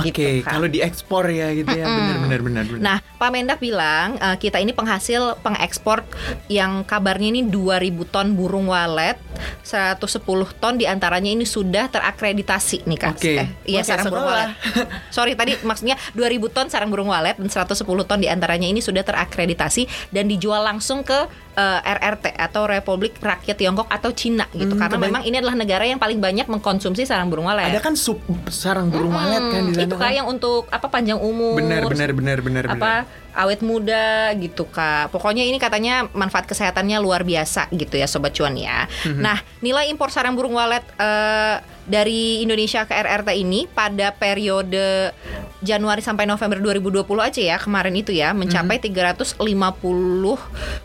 Oke, 0.00 0.10
gitu, 0.10 0.46
Kak. 0.46 0.52
kalau 0.54 0.68
diekspor 0.70 1.24
ya 1.30 1.50
gitu 1.54 1.70
ya, 1.74 1.84
benar-benar 2.24 2.64
benar. 2.70 2.82
Nah, 2.82 2.98
Pak 3.18 3.30
Mendak 3.34 3.58
bilang 3.58 4.16
eh, 4.18 4.36
kita 4.38 4.62
ini 4.62 4.70
penghasil 4.70 5.40
pengekspor 5.42 6.06
yang 6.46 6.86
kabarnya 6.86 7.34
ini 7.34 7.42
2000 7.46 8.12
ton 8.14 8.26
burung 8.38 8.70
walet, 8.70 9.18
110 9.66 10.22
ton 10.58 10.74
di 10.78 10.86
antaranya 10.86 11.30
ini 11.34 11.44
sudah 11.44 11.90
terakreditasi 11.90 12.86
nih 12.86 12.98
Kak. 12.98 13.14
Oke. 13.18 13.34
Eh, 13.42 13.48
iya 13.66 13.82
kayak 13.82 13.86
sarang 13.86 14.04
burung 14.12 14.28
walet. 14.28 14.50
Sorry 15.16 15.32
tadi 15.34 15.52
maksudnya 15.62 15.96
2000 16.14 16.54
ton 16.54 16.66
sarang 16.70 16.90
burung 16.90 17.10
walet 17.10 17.36
dan 17.36 17.50
110 17.50 17.82
ton 17.84 18.18
di 18.18 18.28
antaranya 18.30 18.68
ini 18.70 18.78
sudah 18.78 19.02
terakreditasi 19.02 20.14
dan 20.14 20.30
dijual 20.30 20.62
langsung 20.62 21.02
ke 21.02 21.47
eh, 21.58 21.94
RRT 21.98 22.38
atau 22.38 22.62
Republik 22.64 23.18
Rakyat 23.18 23.56
Tiongkok 23.58 23.90
atau 23.90 24.14
Cina 24.14 24.46
gitu. 24.54 24.72
Hmm, 24.72 24.80
Karena 24.80 24.96
memang 24.96 25.22
ini 25.22 25.36
adalah 25.36 25.58
negara 25.58 25.82
yang 25.82 25.98
paling 25.98 26.18
banyak 26.18 26.46
mengkonsumsi 26.46 27.02
sarang 27.02 27.26
burung 27.26 27.50
walet. 27.50 27.66
Ada 27.66 27.82
kan 27.82 27.98
sub 27.98 28.22
sarang 28.46 28.88
burung 28.88 29.10
Hmm, 29.10 29.18
walet 29.18 29.42
kan 29.50 29.62
di 29.66 29.72
sana. 29.74 29.84
Itu 29.84 29.94
kan? 29.94 30.02
kayak 30.06 30.14
yang 30.16 30.28
untuk 30.28 30.70
apa 30.70 30.86
panjang 30.86 31.18
umur. 31.18 31.58
benar 31.58 31.82
benar 31.84 32.10
benar 32.14 32.38
benar 32.38 32.64
benar. 32.70 33.02
Awet 33.38 33.62
muda 33.62 34.34
gitu 34.34 34.66
kak. 34.66 35.08
Pokoknya 35.08 35.46
ini 35.46 35.56
katanya 35.56 36.10
manfaat 36.10 36.44
kesehatannya 36.44 36.98
luar 36.98 37.22
biasa 37.22 37.70
gitu 37.70 37.94
ya 37.94 38.04
sobat 38.04 38.34
cuan 38.34 38.58
ya. 38.58 38.90
Mhm. 39.06 39.22
Nah 39.22 39.38
nilai 39.62 39.86
impor 39.86 40.10
sarang 40.10 40.34
burung 40.34 40.58
walet 40.58 40.82
eh, 40.98 41.56
dari 41.88 42.44
Indonesia 42.44 42.84
ke 42.84 42.92
RRT 42.92 43.32
ini 43.38 43.64
pada 43.64 44.12
periode 44.12 45.14
Januari 45.58 45.98
sampai 45.98 46.22
November 46.22 46.60
2020 46.60 47.02
aja 47.18 47.40
ya 47.40 47.56
kemarin 47.56 47.96
itu 47.96 48.12
ya 48.12 48.36
mencapai 48.36 48.76
Mhm. 48.76 48.84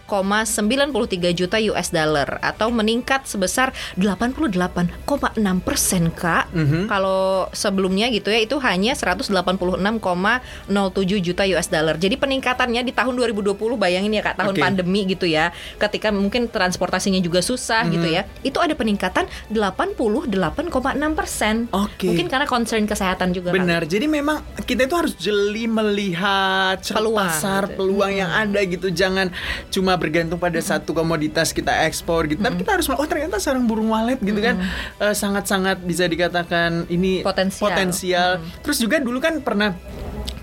350,93 0.08 1.34
juta 1.34 1.58
US 1.70 1.90
dollar 1.90 2.40
atau 2.40 2.72
meningkat 2.72 3.26
sebesar 3.26 3.74
88,6 4.00 5.60
persen 5.60 6.10
kak. 6.10 6.48
Mhm. 6.54 6.88
Kalau 6.88 7.50
sebelumnya 7.52 8.08
gitu 8.10 8.30
ya 8.30 8.40
itu 8.40 8.56
hanya 8.64 8.96
186,07 8.96 11.20
juta 11.20 11.44
US 11.46 11.68
dollar. 11.68 12.00
Jadi 12.00 12.16
peningkatannya 12.44 12.84
di 12.84 12.92
tahun 12.92 13.16
2020 13.16 13.56
bayangin 13.80 14.12
ya 14.12 14.20
Kak, 14.22 14.36
tahun 14.36 14.52
Oke. 14.52 14.60
pandemi 14.60 15.08
gitu 15.08 15.24
ya. 15.24 15.56
Ketika 15.80 16.12
mungkin 16.12 16.52
transportasinya 16.52 17.24
juga 17.24 17.40
susah 17.40 17.88
gitu 17.88 18.04
Mhm. 18.04 18.16
ya. 18.20 18.22
Itu 18.44 18.60
ada 18.60 18.76
peningkatan 18.76 19.32
88,6 19.48 21.16
persen. 21.16 21.72
Oke. 21.72 22.12
Mungkin 22.12 22.28
karena 22.28 22.44
concern 22.44 22.84
kesehatan 22.84 23.32
juga. 23.32 23.56
Benar. 23.56 23.88
Jadi 23.88 24.12
memang 24.12 24.44
kita 24.68 24.84
itu 24.84 24.96
harus 25.00 25.16
jeli 25.16 25.72
melihat 25.72 26.84
Peluang, 26.84 27.32
pasar, 27.32 27.72
gitu. 27.72 27.80
peluang 27.80 28.12
yang 28.12 28.28
ada 28.30 28.60
gitu. 28.60 28.92
Jangan 28.92 29.32
cuma 29.72 29.96
bergantung 29.96 30.36
pada 30.38 30.60
satu 30.60 30.92
komoditas 30.92 31.56
kita 31.56 31.88
ekspor 31.88 32.28
gitu. 32.28 32.44
Tapi 32.44 32.60
kita 32.60 32.76
harus 32.76 32.92
oh 32.92 33.08
ternyata 33.08 33.40
sarang 33.40 33.64
burung 33.64 33.88
walet 33.88 34.20
gitu 34.20 34.44
kan 34.44 34.60
eh, 35.00 35.16
sangat-sangat 35.16 35.80
bisa 35.80 36.04
dikatakan 36.06 36.92
ini 36.92 37.24
Potensial. 37.24 37.64
potensial. 37.64 38.30
Terus 38.60 38.78
juga 38.78 39.00
dulu 39.00 39.24
kan 39.24 39.40
pernah 39.40 39.72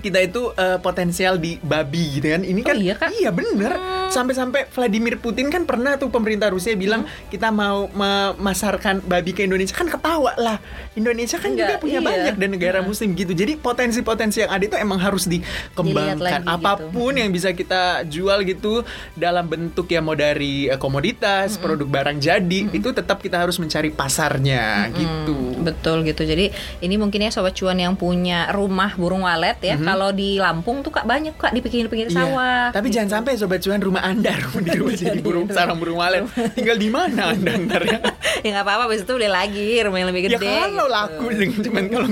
kita 0.01 0.19
itu 0.19 0.51
eh, 0.57 0.81
potensial 0.81 1.37
di 1.37 1.61
babi 1.61 2.19
gitu 2.19 2.27
kan. 2.33 2.41
Ini 2.41 2.59
Oh 2.61 2.67
kan 2.67 2.75
iya, 2.77 2.93
Kak? 2.97 3.09
bener. 3.31 3.71
Sampai-sampai 4.11 4.67
Vladimir 4.73 5.21
Putin 5.21 5.47
kan 5.47 5.63
pernah 5.63 5.95
tuh 5.95 6.11
pemerintah 6.11 6.51
Rusia 6.51 6.75
bilang 6.75 7.07
kita 7.31 7.53
mau 7.53 7.87
memasarkan 7.93 9.05
babi 9.05 9.31
ke 9.31 9.45
Indonesia 9.45 9.77
kan 9.77 9.87
ketawa 9.87 10.33
lah. 10.35 10.57
Indonesia 10.97 11.39
kan 11.39 11.55
juga 11.55 11.77
Enggak, 11.77 11.83
punya 11.85 11.99
iya. 12.03 12.09
banyak 12.09 12.35
dan 12.35 12.49
negara 12.51 12.79
muslim 12.83 13.15
gitu. 13.15 13.31
Jadi 13.31 13.55
potensi-potensi 13.55 14.43
yang 14.43 14.51
ada 14.51 14.63
itu 14.65 14.75
emang 14.75 14.99
harus 14.99 15.29
dikembangkan. 15.29 16.19
lagi 16.19 16.43
gitu. 16.43 16.51
Apa 16.51 16.71
pun 16.91 17.13
yang 17.15 17.31
bisa 17.31 17.55
kita 17.55 18.03
jual 18.09 18.43
gitu 18.43 18.83
dalam 19.15 19.47
bentuk 19.47 19.87
ya 19.87 20.03
mau 20.03 20.17
dari 20.17 20.67
eh, 20.67 20.79
komoditas, 20.81 21.55
produk 21.61 21.87
barang 21.87 22.17
jadi, 22.19 22.59
itu 22.73 22.89
tetap 22.91 23.23
kita 23.23 23.39
harus 23.39 23.55
mencari 23.61 23.93
pasarnya 23.93 24.91
gitu. 24.91 25.61
Betul 25.61 26.03
gitu. 26.03 26.25
Jadi 26.25 26.51
ini 26.83 26.95
mungkin 26.99 27.23
ya 27.23 27.31
sobat 27.31 27.55
cuan 27.55 27.77
yang 27.79 27.95
punya 27.95 28.49
rumah 28.51 28.97
burung 28.97 29.23
walet 29.23 29.57
ya. 29.61 29.75
Kalau 29.91 30.09
di 30.11 30.29
Lampung 30.35 30.79
tuh 30.79 30.89
Kak 30.89 31.03
banyak 31.03 31.35
Kak 31.35 31.51
di 31.51 31.59
pinggir-pinggir. 31.59 32.07
Iya. 32.07 32.17
sawah. 32.17 32.63
Tapi 32.71 32.87
jangan 32.87 33.09
sampai 33.19 33.31
sobat 33.35 33.59
cuan 33.59 33.79
rumah 33.79 34.01
Anda 34.01 34.31
rumah 34.47 34.61
di 34.61 34.71
rumah 34.73 34.95
jadi 34.95 35.19
burung 35.19 35.47
sarang 35.47 35.77
burung 35.77 35.99
walet. 35.99 36.23
Tinggal 36.55 36.77
di 36.77 36.87
mana 36.87 37.35
Anda 37.35 37.51
ntar 37.59 37.83
ya? 37.83 37.97
ya 38.43 38.49
nggak 38.51 38.63
apa-apa 38.63 38.83
habis 38.87 39.03
itu 39.03 39.11
beli 39.11 39.27
lagi 39.27 39.67
rumah 39.83 39.97
yang 39.99 40.09
lebih 40.09 40.21
Ya 40.25 40.29
gede. 40.37 40.47
kalau 40.47 40.85
gitu. 40.85 40.95
laku 40.95 41.25
cuman 41.61 41.83
kalau 41.87 42.07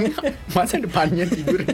masa 0.51 0.75
depannya 0.77 1.25
tidur. 1.25 1.61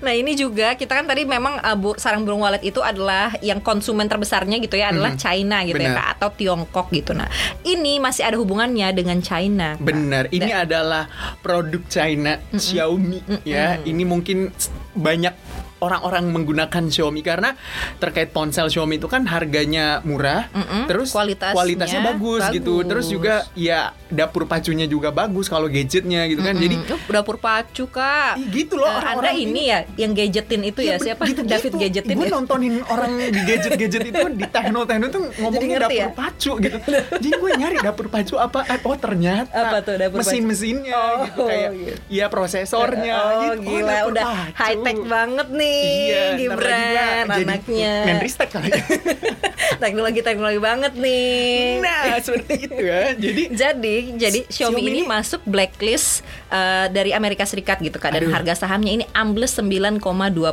Nah 0.00 0.10
ini 0.10 0.32
juga 0.32 0.72
kita 0.72 0.94
kan 0.94 1.04
tadi 1.04 1.22
memang 1.22 1.58
uh, 1.58 1.74
bu- 1.74 1.94
sarang 1.94 2.22
burung 2.22 2.40
walet 2.40 2.62
itu 2.62 2.80
adalah 2.80 3.34
yang 3.38 3.58
konsumen 3.58 4.04
terbesarnya 4.04 4.58
gitu 4.58 4.74
ya 4.74 4.90
adalah 4.90 5.12
Mhm. 5.12 5.20
China 5.20 5.56
gitu 5.62 5.76
ya 5.76 5.90
Benar. 5.90 5.96
Kak, 5.96 6.08
atau 6.16 6.28
Tiongkok 6.32 6.86
gitu. 6.90 7.12
Nah 7.12 7.28
ini 7.62 7.96
masih 7.96 8.22
ada 8.22 8.34
hubungannya 8.34 8.88
dengan 8.90 9.18
China. 9.18 9.76
Benar, 9.76 10.30
ini 10.30 10.50
adalah 10.50 11.06
produk 11.40 11.82
China 11.86 12.40
Xiaomi 12.50 13.20
ya. 13.42 13.78
Ini 13.78 14.02
mungkin 14.02 14.50
banyak 14.92 15.34
orang-orang 15.84 16.24
menggunakan 16.26 16.82
Xiaomi 16.86 17.20
karena 17.20 17.52
terkait 17.96 18.30
ponsel 18.30 18.66
Xiaomi 18.66 18.96
itu 18.96 19.06
kan 19.06 19.24
harganya 19.24 20.00
murah, 20.00 20.48
Mm-mm, 20.50 20.86
terus 20.86 21.10
kualitasnya 21.10 21.52
kualitasnya 21.52 22.00
bagus, 22.02 22.42
gitu. 22.50 22.74
bagus. 22.78 22.88
Terus 22.88 23.06
juga 23.08 23.34
ya 23.52 23.80
dapur 24.08 24.44
pacunya 24.44 24.84
juga 24.84 25.10
bagus 25.10 25.46
kalau 25.46 25.66
gadgetnya 25.66 26.24
gitu 26.24 26.40
kan. 26.40 26.54
Jadi 26.54 26.76
Mm-mm. 26.76 26.92
Oh, 27.04 27.12
dapur 27.12 27.36
pacu 27.36 27.84
kak. 27.86 28.36
Ih, 28.36 28.46
gitu 28.50 28.74
loh 28.74 28.86
Eh, 28.86 28.96
orang-orang 28.96 29.34
Anda 29.34 29.44
ini 29.44 29.62
ya 29.64 29.78
yang 29.96 30.12
gadgetin 30.12 30.62
itu 30.62 30.80
ya, 30.80 30.96
ben- 30.96 31.04
siapa? 31.04 31.22
gitu-gitu. 31.24 31.50
David 31.50 31.72
gadgetin 31.78 32.14
Gue 32.14 32.26
ya. 32.26 32.32
nontonin 32.32 32.74
orang 32.86 33.10
di 33.18 33.40
gadget-gadget 33.42 34.02
itu 34.06 34.24
di 34.32 34.46
tekno-tekno 34.46 35.06
tuh 35.08 35.22
ngomongnya 35.36 35.68
ngerti 35.76 35.94
dapur 35.94 36.00
ya? 36.00 36.08
pacu 36.12 36.52
gitu. 36.58 36.76
Jadi 37.14 37.30
gue 37.30 37.50
nyari 37.54 37.76
dapur 37.78 38.06
pacu 38.08 38.34
apa? 38.36 38.58
Oh 38.84 38.96
ternyata 38.96 39.50
Apa 39.50 39.76
tuh 39.80 39.94
dapur 39.96 40.18
mesin-mesinnya 40.20 40.94
Oh, 40.94 41.24
gitu 41.24 41.42
kayak 41.44 41.70
gitu. 41.74 41.98
ya 42.08 42.26
prosesornya 42.28 43.16
Oh 43.16 43.30
gitu. 43.56 43.66
gila 43.66 43.90
dapur 43.90 44.10
udah 44.10 44.24
pacu. 44.24 44.54
high 44.54 44.78
tech 44.80 44.98
banget 45.04 45.48
nih 45.50 45.73
Iya, 45.82 46.22
Gibran 46.38 47.26
anaknya. 47.30 47.94
Menristek 48.06 48.48
kali. 48.52 48.70
Teknologi 48.70 49.50
teknologi 49.78 50.20
banget 50.58 50.92
nih. 50.94 51.80
nah, 51.80 52.16
seperti 52.18 52.54
itu 52.64 52.78
ya. 52.80 53.00
Jadi 53.14 53.42
Jadi, 53.54 53.94
jadi 54.16 54.40
Xiaomi, 54.44 54.52
Xiaomi 54.52 54.80
ini 54.82 55.00
ini- 55.00 55.06
masuk 55.06 55.40
blacklist 55.44 56.20
uh, 56.48 56.86
dari 56.88 57.10
Amerika 57.10 57.44
Serikat 57.44 57.78
gitu 57.78 57.96
kan, 57.96 58.12
dan 58.12 58.24
Aduh. 58.26 58.32
harga 58.32 58.54
sahamnya 58.56 58.92
ini 58.92 59.04
ambles 59.12 59.54
9,2 59.54 60.00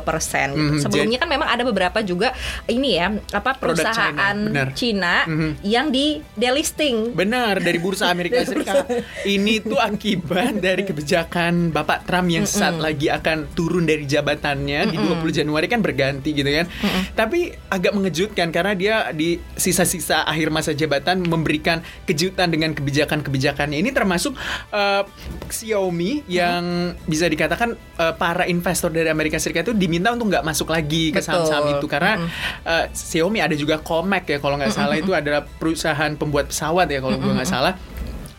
persen. 0.00 0.48
Gitu. 0.52 0.72
Mhm, 0.72 0.80
Sebelumnya 0.80 1.18
kan 1.18 1.28
memang 1.28 1.48
ada 1.48 1.62
beberapa 1.62 1.98
juga 2.00 2.32
ini 2.66 2.96
ya 2.96 3.10
apa 3.30 3.54
perusahaan 3.54 3.94
China, 4.34 4.48
benar. 4.48 4.68
Cina 4.74 5.14
Mhm. 5.26 5.50
yang 5.62 5.86
di 5.88 6.06
delisting. 6.34 7.12
Benar 7.12 7.58
dari 7.58 7.78
bursa 7.78 8.08
Amerika 8.08 8.42
Serikat. 8.48 8.86
Ini 9.24 9.62
tuh 9.62 9.78
akibat 9.78 10.58
dari 10.58 10.82
kebijakan 10.82 11.70
Bapak 11.70 12.04
Trump 12.04 12.28
yang 12.28 12.44
saat 12.44 12.76
lagi 12.76 13.08
akan 13.08 13.50
turun 13.52 13.84
dari 13.84 14.04
jabatannya 14.04 14.88
di 14.88 14.96
20 14.96 15.32
Januari 15.32 15.66
kan 15.66 15.80
berganti 15.80 16.32
gitu 16.32 16.48
kan. 16.48 16.66
Tapi 17.12 17.52
agak 17.68 17.92
mengejutkan 17.92 18.48
karena 18.50 18.72
dia 18.74 18.94
dia 19.02 19.10
di 19.10 19.42
sisa-sisa 19.58 20.22
akhir 20.22 20.54
masa 20.54 20.70
jabatan 20.70 21.26
memberikan 21.26 21.82
kejutan 22.06 22.52
dengan 22.54 22.70
kebijakan-kebijakannya. 22.76 23.82
Ini 23.82 23.90
termasuk 23.90 24.38
uh, 24.70 25.02
Xiaomi 25.50 26.22
yang 26.30 26.94
bisa 27.10 27.26
dikatakan 27.26 27.74
uh, 27.98 28.14
para 28.14 28.46
investor 28.46 28.94
dari 28.94 29.10
Amerika 29.10 29.42
Serikat 29.42 29.66
itu 29.66 29.74
diminta 29.74 30.14
untuk 30.14 30.30
nggak 30.30 30.46
masuk 30.46 30.70
lagi 30.70 31.10
ke 31.10 31.18
saham-saham 31.18 31.74
itu. 31.78 31.86
Karena 31.90 32.22
uh, 32.62 32.84
Xiaomi 32.94 33.42
ada 33.42 33.58
juga 33.58 33.82
Comac 33.82 34.28
ya 34.30 34.38
kalau 34.38 34.54
nggak 34.60 34.74
salah. 34.74 34.94
Itu 34.94 35.16
adalah 35.16 35.42
perusahaan 35.42 36.14
pembuat 36.14 36.54
pesawat 36.54 36.86
ya 36.86 37.02
kalau 37.02 37.18
gue 37.18 37.32
nggak 37.32 37.50
salah. 37.50 37.74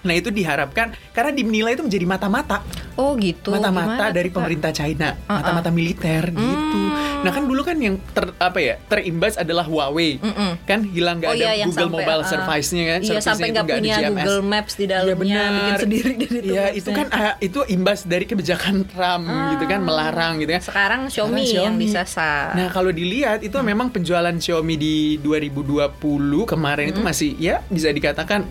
Nah 0.03 0.13
itu 0.13 0.29
diharapkan 0.29 0.87
karena 1.09 1.31
dinilai 1.31 1.73
itu 1.73 1.81
menjadi 1.81 2.05
mata-mata 2.05 2.59
Oh 2.93 3.15
gitu. 3.15 3.49
mata-mata 3.49 4.11
dari 4.11 4.29
Kak? 4.29 4.37
pemerintah 4.37 4.69
China, 4.69 5.17
Uh-uh. 5.17 5.33
mata-mata 5.33 5.69
militer 5.69 6.29
gitu. 6.29 6.81
Nah 7.23 7.31
kan 7.31 7.43
dulu 7.43 7.63
kan 7.63 7.73
yang 7.75 7.97
ter, 8.07 8.29
apa 8.37 8.59
ya 8.59 8.75
terimbas 8.83 9.33
adalah 9.35 9.63
Huawei, 9.63 10.19
Mm-mm. 10.19 10.61
kan 10.61 10.83
hilang 10.83 11.17
nggak 11.17 11.29
Oh 11.29 11.33
ada 11.33 11.41
iya 11.41 11.51
yang 11.57 11.69
Google 11.69 11.89
sampai, 11.89 12.03
Mobile 12.03 12.21
uh, 12.21 12.27
Service-nya 12.27 12.83
kan, 12.85 12.99
Iya 13.01 13.17
sampai 13.17 13.47
itu 13.47 13.53
nggak 13.55 13.65
ada 13.65 13.73
punya 13.73 13.95
GMS. 13.97 14.11
Google 14.13 14.41
Maps 14.43 14.73
di 14.73 14.83
Iya 14.83 14.91
dalamnya, 14.93 15.17
benar. 15.41 15.49
bikin 15.55 15.75
sendiri 15.79 16.11
dari 16.19 16.37
Iya 16.45 16.65
itu 16.69 16.89
kan 16.91 17.07
ah, 17.09 17.33
itu 17.39 17.59
imbas 17.65 17.99
dari 18.03 18.25
kebijakan 18.25 18.75
Trump 18.91 19.23
gitu 19.25 19.65
kan 19.65 19.79
melarang 19.81 20.33
gitu 20.37 20.51
kan. 20.51 20.61
Sekarang 20.61 21.01
Xiaomi, 21.07 21.41
Sekarang 21.41 21.63
yang 21.63 21.73
Xiaomi. 21.73 21.85
disasar. 21.87 22.45
Nah 22.53 22.67
kalau 22.69 22.91
dilihat 22.91 23.39
itu 23.41 23.55
memang 23.57 23.89
penjualan 23.89 24.35
Xiaomi 24.35 24.75
di 24.75 24.95
2020 25.17 25.97
kemarin 26.45 26.85
itu 26.89 27.01
masih 27.01 27.33
ya 27.37 27.63
bisa 27.65 27.89
dikatakan 27.89 28.45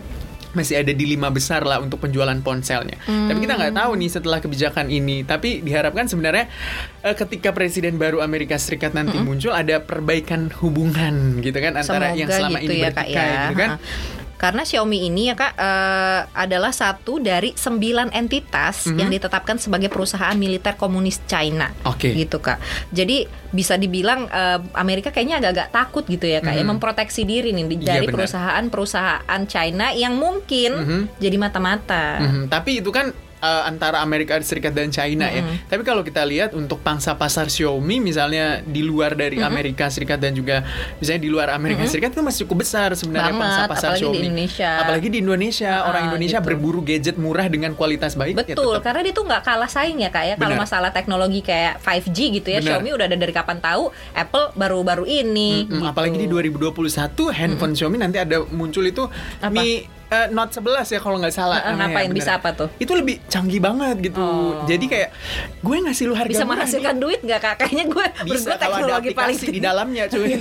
masih 0.53 0.81
ada 0.81 0.93
di 0.93 1.05
lima 1.05 1.29
besar 1.29 1.65
lah 1.65 1.81
untuk 1.81 2.01
penjualan 2.01 2.37
ponselnya. 2.41 2.97
Tapi 3.05 3.37
kita 3.43 3.53
nggak 3.57 3.73
tahu 3.77 3.91
nih 3.97 4.09
setelah 4.09 4.39
kebijakan 4.41 4.89
ini. 4.89 5.21
Tapi 5.25 5.61
diharapkan 5.61 6.09
sebenarnya 6.09 6.49
eh, 7.05 7.15
ketika 7.17 7.53
presiden 7.53 8.01
baru 8.01 8.21
Amerika 8.25 8.57
Serikat 8.57 8.93
nanti 8.97 9.17
muncul 9.21 9.53
ada 9.53 9.81
perbaikan 9.81 10.49
hubungan 10.63 11.41
gitu 11.41 11.57
kan 11.57 11.77
antara 11.77 12.13
Semoga 12.13 12.19
yang 12.21 12.29
selama 12.29 12.59
gitu 12.61 12.73
ini 12.73 12.81
ya 12.81 12.89
kak 12.89 13.03
bertikai 13.03 13.27
ya. 13.27 13.41
gitu 13.49 13.55
kan. 13.59 13.69
Ha. 13.77 14.22
Karena 14.43 14.67
Xiaomi 14.67 15.07
ini 15.07 15.31
ya 15.31 15.39
kak 15.39 15.55
eh, 15.55 16.19
adalah 16.35 16.75
satu 16.75 17.23
dari 17.23 17.55
sembilan 17.55 18.11
entitas 18.11 18.91
Mhm. 18.91 18.97
yang 18.99 19.07
ditetapkan 19.07 19.55
sebagai 19.55 19.87
perusahaan 19.87 20.35
militer 20.35 20.75
komunis 20.75 21.23
China. 21.23 21.71
Oke. 21.87 22.11
Gitu 22.11 22.43
kak. 22.43 22.59
Jadi 22.91 23.23
bisa 23.55 23.79
dibilang 23.79 24.27
eh, 24.27 24.59
Amerika 24.75 25.15
kayaknya 25.15 25.39
agak-agak 25.39 25.69
takut 25.71 26.03
gitu 26.03 26.27
ya 26.27 26.43
kak 26.43 26.51
ya 26.51 26.67
Mhm. 26.67 26.75
memproteksi 26.75 27.23
diri 27.23 27.55
nih 27.55 27.71
Iya, 27.71 27.79
dari 27.95 28.05
perusahaan-perusahaan 28.11 29.41
China 29.47 29.95
yang 29.95 30.19
mungkin 30.19 30.71
Mhm. 30.75 31.01
jadi 31.23 31.37
mata-mata. 31.39 32.19
Mhm, 32.19 32.51
Tapi 32.51 32.83
itu 32.83 32.91
kan 32.91 33.15
eh, 33.43 33.63
antara 33.65 33.99
Amerika 33.99 34.39
Serikat 34.39 34.71
dan 34.71 34.87
China 34.87 35.27
ya. 35.27 35.43
Mhm. 35.43 35.67
Tapi 35.67 35.83
kalau 35.83 35.99
kita 35.99 36.23
lihat 36.23 36.51
untuk 36.53 36.79
pangsa 36.79 37.11
pasar 37.13 37.45
Xiaomi 37.45 37.99
misalnya 37.99 38.63
di 38.63 38.79
luar 38.81 39.13
dari 39.13 39.35
Mhm. 39.35 39.45
Amerika 39.45 39.85
Serikat 39.87 40.17
dan 40.17 40.31
juga 40.31 40.63
misalnya 40.95 41.19
di 41.19 41.29
luar 41.29 41.51
Amerika 41.51 41.83
Serikat 41.83 42.11
itu 42.11 42.21
masih 42.21 42.47
cukup 42.47 42.63
besar 42.63 42.89
sebenarnya 42.93 43.29
Banget, 43.29 43.43
pangsa 43.43 43.61
pasar 43.67 43.89
apalagi 43.89 43.91
di 43.91 43.99
Xiaomi. 43.99 44.19
Indonesia. 44.23 44.71
Apalagi 44.79 45.07
di 45.07 45.17
Indonesia, 45.19 45.71
Ah, 45.73 45.89
orang 45.89 46.03
Indonesia 46.07 46.39
gitu. 46.39 46.47
berburu 46.47 46.79
gadget 46.81 47.15
murah 47.17 47.47
dengan 47.47 47.71
kualitas 47.73 48.13
baik. 48.13 48.33
ya 48.35 48.55
Betul, 48.55 48.73
tetap. 48.73 48.83
karena 48.83 48.99
dia 49.01 49.13
tuh 49.13 49.25
nggak 49.25 49.43
kalah 49.43 49.67
saing 49.67 49.97
ya 49.97 50.09
kak 50.09 50.23
ya 50.23 50.35
kalau 50.37 50.55
masalah 50.55 50.89
teknologi 50.89 51.41
kayak 51.41 51.79
5G 51.79 52.17
gitu 52.33 52.47
ya. 52.47 52.59
Benar. 52.59 52.79
Xiaomi 52.79 52.89
udah 52.93 53.05
ada 53.05 53.17
dari 53.17 53.33
kapan 53.33 53.59
tahu, 53.59 53.83
Apple 54.13 54.45
baru-baru 54.53 55.03
ini. 55.03 55.65
Mm, 55.65 55.69
gitu. 55.69 55.83
Apalagi 55.85 56.17
di 56.17 56.27
2021 56.27 56.79
handphone 57.29 57.73
Xiaomi 57.73 57.97
nanti 57.97 58.17
ada 58.17 58.45
muncul 58.45 58.83
itu 58.83 59.03
Apa? 59.37 59.51
Mi 59.51 59.83
eh, 60.13 60.25
Note 60.29 60.53
11 60.53 60.93
ya 60.93 60.99
kalau 61.01 61.17
nggak 61.17 61.33
salah. 61.33 61.59
Namanya, 61.65 61.77
ngapain? 61.89 62.07
bener. 62.07 62.17
Bisa 62.21 62.31
apa 62.37 62.49
tuh? 62.53 62.69
Itu 62.77 62.93
lebih 62.93 63.19
canggih 63.25 63.57
banget 63.57 63.95
gitu. 64.03 64.21
Oh. 64.21 64.61
Jadi 64.63 64.85
kayak 64.85 65.09
gue 65.59 65.75
ngasih 65.81 66.05
lu 66.05 66.13
harga 66.13 66.29
bisa 66.29 66.45
menghasilkan 66.45 66.95
duit 66.97 67.19
nggak 67.19 67.39
kak? 67.41 67.55
Kayaknya 67.59 67.85
gue 67.89 68.05
bisa 68.29 68.49
kalau 68.53 68.53
ada 68.53 68.61
teknologi 68.61 69.09
paling 69.11 69.37
aplikasi 69.37 69.45
di 69.49 69.59
dalamnya 69.59 70.03
cuy 70.05 70.33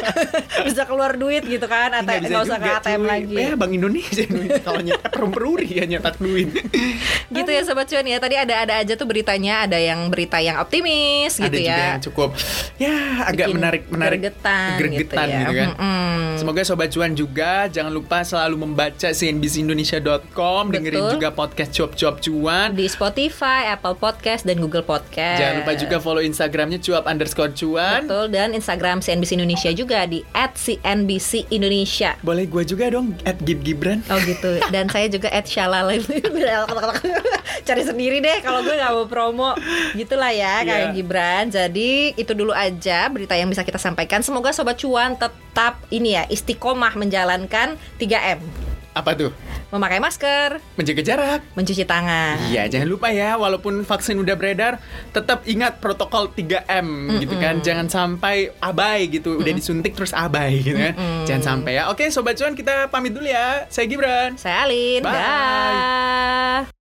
bisa 0.68 0.82
keluar 0.84 1.12
duit 1.14 1.42
gitu 1.44 1.66
kan 1.66 1.90
atau 1.92 2.14
Nggak 2.22 2.42
usah 2.46 2.58
ke 2.58 2.68
juga, 2.68 2.80
ATM 2.80 3.02
lagi 3.04 3.34
Eh, 3.34 3.54
Bank 3.54 3.72
Indonesia 3.72 4.24
kalau 4.62 4.80
nyetak 4.80 5.10
perumperuri 5.10 5.68
ya 5.68 5.84
nyetak 5.84 6.16
duit. 6.16 6.48
gitu 7.36 7.50
ya 7.50 7.62
sobat 7.62 7.88
cuan 7.88 8.06
ya 8.06 8.18
tadi 8.18 8.36
ada 8.38 8.54
ada 8.62 8.74
aja 8.78 8.94
tuh 8.94 9.04
beritanya 9.04 9.66
ada 9.66 9.76
yang 9.76 10.06
berita 10.08 10.38
yang 10.38 10.56
optimis 10.56 11.34
gitu 11.34 11.48
ada 11.48 11.58
juga 11.58 11.72
ya 11.74 11.86
yang 11.90 12.02
cukup 12.02 12.30
ya 12.78 12.94
agak 13.26 13.46
Bikin 13.48 13.56
menarik 13.56 13.82
menarik 13.88 14.18
gregetan 14.20 14.76
gregetan 14.78 15.26
gitu 15.26 15.34
ya. 15.34 15.40
gitu 15.40 15.52
kan. 15.52 15.68
Mm-mm. 15.74 16.20
Semoga 16.38 16.60
sobat 16.62 16.88
cuan 16.88 17.12
juga 17.12 17.66
jangan 17.68 17.90
lupa 17.90 18.22
selalu 18.22 18.56
membaca 18.62 19.01
cnbcindonesia.com, 19.10 20.70
dengerin 20.70 21.10
juga 21.10 21.28
podcast 21.28 21.74
cuap-cuap 21.74 22.22
cuan. 22.22 22.68
di 22.72 22.86
Spotify, 22.86 23.66
Apple 23.68 23.98
Podcast 23.98 24.44
dan 24.44 24.56
Google 24.56 24.80
Podcast 24.80 25.42
Jangan 25.42 25.54
lupa 25.58 25.72
juga 25.74 25.96
follow 25.98 26.22
Instagramnya 26.22 26.78
cuap 26.78 27.04
underscore 27.04 27.50
cuan. 27.50 28.06
betul 28.06 28.30
dan 28.30 28.52
Instagram 28.52 29.02
CNBC 29.02 29.34
Indonesia 29.34 29.70
juga 29.72 30.06
di 30.06 30.22
@cnbc 30.30 31.50
Indonesia 31.50 32.14
Boleh 32.20 32.46
gue 32.46 32.62
juga 32.62 32.86
dong 32.88 33.16
at 33.24 33.40
Gib 33.40 33.64
Gibran. 33.64 34.04
Oh 34.06 34.20
gitu. 34.20 34.62
Dan 34.68 34.86
saya 34.86 35.08
juga 35.08 35.26
at 35.28 35.48
Shalala 35.48 35.96
Cari 37.66 37.82
sendiri 37.82 38.20
deh 38.20 38.38
kalau 38.40 38.60
gue 38.60 38.74
nggak 38.74 38.92
mau 38.92 39.06
promo. 39.06 39.50
Gitulah 39.94 40.30
ya 40.30 40.60
kayak 40.60 40.80
Iya. 40.82 40.94
Gibran. 40.94 41.44
Jadi 41.48 42.12
itu 42.14 42.32
dulu 42.32 42.52
aja 42.52 43.08
berita 43.08 43.32
yang 43.32 43.48
bisa 43.48 43.62
kita 43.62 43.78
sampaikan. 43.78 44.20
Semoga 44.20 44.52
sobat 44.52 44.76
cuan 44.76 45.14
tetap 45.14 45.80
ini 45.88 46.12
ya 46.12 46.26
istiqomah 46.28 46.92
menjalankan 46.94 47.78
3M. 47.96 48.61
Apa 48.92 49.16
tuh? 49.16 49.32
Memakai 49.72 49.98
masker, 49.98 50.60
Menjaga 50.76 51.00
jarak. 51.00 51.40
mencuci 51.56 51.88
tangan. 51.88 52.36
Iya, 52.52 52.68
jangan 52.68 52.88
lupa 52.88 53.08
ya, 53.08 53.40
walaupun 53.40 53.88
vaksin 53.88 54.20
udah 54.20 54.36
beredar, 54.36 54.76
tetap 55.10 55.48
ingat 55.48 55.80
protokol 55.80 56.28
3M 56.28 57.16
gitu 57.16 57.40
kan. 57.40 57.64
Jangan 57.64 57.88
sampai 57.88 58.52
abai 58.60 59.08
gitu, 59.08 59.40
udah 59.40 59.52
disuntik 59.52 59.96
terus 59.96 60.12
abai 60.12 60.60
gitu 60.60 60.76
kan. 60.76 60.92
Jangan 61.24 61.42
sampai 61.42 61.80
ya. 61.80 61.88
Oke, 61.88 62.12
sobat 62.12 62.36
cuan 62.36 62.52
kita 62.52 62.92
pamit 62.92 63.16
dulu 63.16 63.24
ya. 63.24 63.64
Saya 63.72 63.88
Gibran. 63.88 64.36
Saya 64.36 64.68
Alin. 64.68 65.00
Bye. 65.00 65.12
Dah. 65.16 66.71